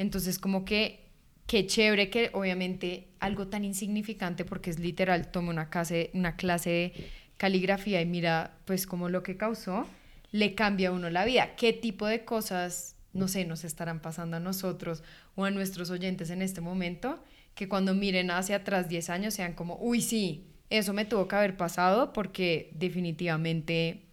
Entonces 0.00 0.38
como 0.38 0.64
que 0.64 1.10
qué 1.46 1.66
chévere 1.66 2.08
que 2.08 2.30
obviamente 2.32 3.08
algo 3.20 3.48
tan 3.48 3.66
insignificante 3.66 4.46
porque 4.46 4.70
es 4.70 4.78
literal, 4.78 5.30
tome 5.30 5.50
una 5.50 5.68
clase, 5.68 6.10
una 6.14 6.36
clase 6.36 6.70
de 6.70 7.10
caligrafía 7.36 8.00
y 8.00 8.06
mira 8.06 8.56
pues 8.64 8.86
como 8.86 9.10
lo 9.10 9.22
que 9.22 9.36
causó, 9.36 9.86
le 10.32 10.54
cambia 10.54 10.88
a 10.88 10.92
uno 10.92 11.10
la 11.10 11.26
vida. 11.26 11.54
¿Qué 11.54 11.74
tipo 11.74 12.06
de 12.06 12.24
cosas, 12.24 12.96
no 13.12 13.28
sé, 13.28 13.44
nos 13.44 13.62
estarán 13.62 14.00
pasando 14.00 14.38
a 14.38 14.40
nosotros 14.40 15.02
o 15.34 15.44
a 15.44 15.50
nuestros 15.50 15.90
oyentes 15.90 16.30
en 16.30 16.40
este 16.40 16.62
momento? 16.62 17.22
Que 17.54 17.68
cuando 17.68 17.92
miren 17.92 18.30
hacia 18.30 18.56
atrás 18.56 18.88
10 18.88 19.10
años 19.10 19.34
sean 19.34 19.52
como, 19.52 19.76
uy, 19.82 20.00
sí, 20.00 20.46
eso 20.70 20.94
me 20.94 21.04
tuvo 21.04 21.28
que 21.28 21.36
haber 21.36 21.58
pasado 21.58 22.14
porque 22.14 22.70
definitivamente 22.72 24.06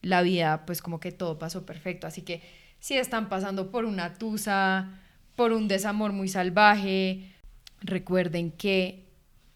la 0.00 0.22
vida, 0.22 0.64
pues 0.64 0.80
como 0.80 1.00
que 1.00 1.10
todo 1.10 1.40
pasó 1.40 1.66
perfecto. 1.66 2.06
Así 2.06 2.22
que 2.22 2.40
si 2.86 2.96
están 2.96 3.28
pasando 3.28 3.72
por 3.72 3.84
una 3.84 4.14
tusa, 4.14 4.92
por 5.34 5.50
un 5.50 5.66
desamor 5.66 6.12
muy 6.12 6.28
salvaje, 6.28 7.32
recuerden 7.80 8.52
que 8.52 9.08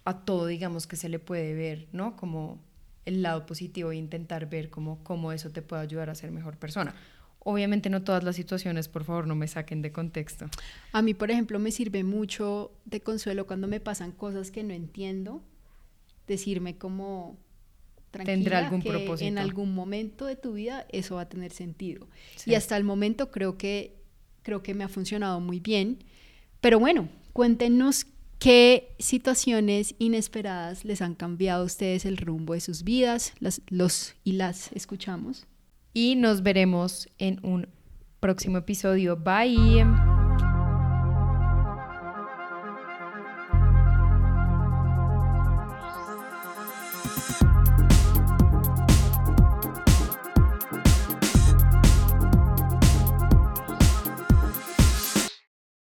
a 0.05 0.25
todo 0.25 0.47
digamos 0.47 0.88
que 0.88 0.97
se 0.97 1.09
le 1.09 1.21
puede 1.21 1.55
ver, 1.55 1.87
¿no? 1.93 2.16
Como 2.16 2.59
el 3.05 3.23
lado 3.23 3.47
positivo 3.47 3.93
e 3.93 3.97
intentar 3.99 4.51
ver 4.51 4.69
cómo, 4.69 4.99
cómo 5.05 5.31
eso 5.31 5.49
te 5.51 5.62
puede 5.62 5.83
ayudar 5.83 6.11
a 6.11 6.16
ser 6.16 6.33
mejor 6.33 6.57
persona. 6.57 6.93
Obviamente 7.38 7.88
no 7.88 8.03
todas 8.03 8.25
las 8.25 8.35
situaciones, 8.35 8.88
por 8.88 9.05
favor, 9.05 9.29
no 9.29 9.37
me 9.37 9.47
saquen 9.47 9.81
de 9.81 9.93
contexto. 9.93 10.47
A 10.90 11.01
mí, 11.01 11.14
por 11.14 11.31
ejemplo, 11.31 11.61
me 11.61 11.71
sirve 11.71 12.03
mucho 12.03 12.73
de 12.85 13.01
consuelo 13.01 13.47
cuando 13.47 13.69
me 13.69 13.79
pasan 13.79 14.11
cosas 14.11 14.51
que 14.51 14.64
no 14.64 14.75
entiendo, 14.75 15.40
decirme 16.27 16.79
como 16.79 17.38
tranquila 18.11 18.35
Tendrá 18.35 18.59
algún 18.59 18.83
que 18.83 18.90
propósito. 18.90 19.29
en 19.29 19.38
algún 19.38 19.75
momento 19.75 20.27
de 20.27 20.37
tu 20.37 20.55
vida 20.55 20.87
eso 20.90 21.16
va 21.16 21.23
a 21.23 21.29
tener 21.29 21.53
sentido. 21.53 22.07
Y 22.46 22.55
hasta 22.55 22.77
el 22.77 22.85
momento 22.85 23.31
creo 23.31 23.57
que 23.57 23.96
creo 24.42 24.62
que 24.62 24.75
me 24.75 24.85
ha 24.85 24.88
funcionado 24.88 25.40
muy 25.40 25.61
bien. 25.61 25.99
Pero 26.61 26.79
bueno, 26.79 27.09
cuéntenos 27.33 28.07
qué 28.38 28.94
situaciones 28.99 29.94
inesperadas 29.99 30.85
les 30.85 31.03
han 31.03 31.14
cambiado 31.14 31.62
a 31.62 31.66
ustedes 31.66 32.05
el 32.05 32.16
rumbo 32.16 32.55
de 32.55 32.61
sus 32.61 32.85
vidas, 32.85 33.35
las, 33.38 33.61
los 33.68 34.14
y 34.25 34.33
las 34.33 34.73
escuchamos. 34.73 35.46
Y 35.92 36.16
nos 36.16 36.42
veremos 36.42 37.09
en 37.18 37.38
un 37.44 37.68
próximo 38.20 38.59
episodio. 38.59 39.16
Bye. 39.16 40.10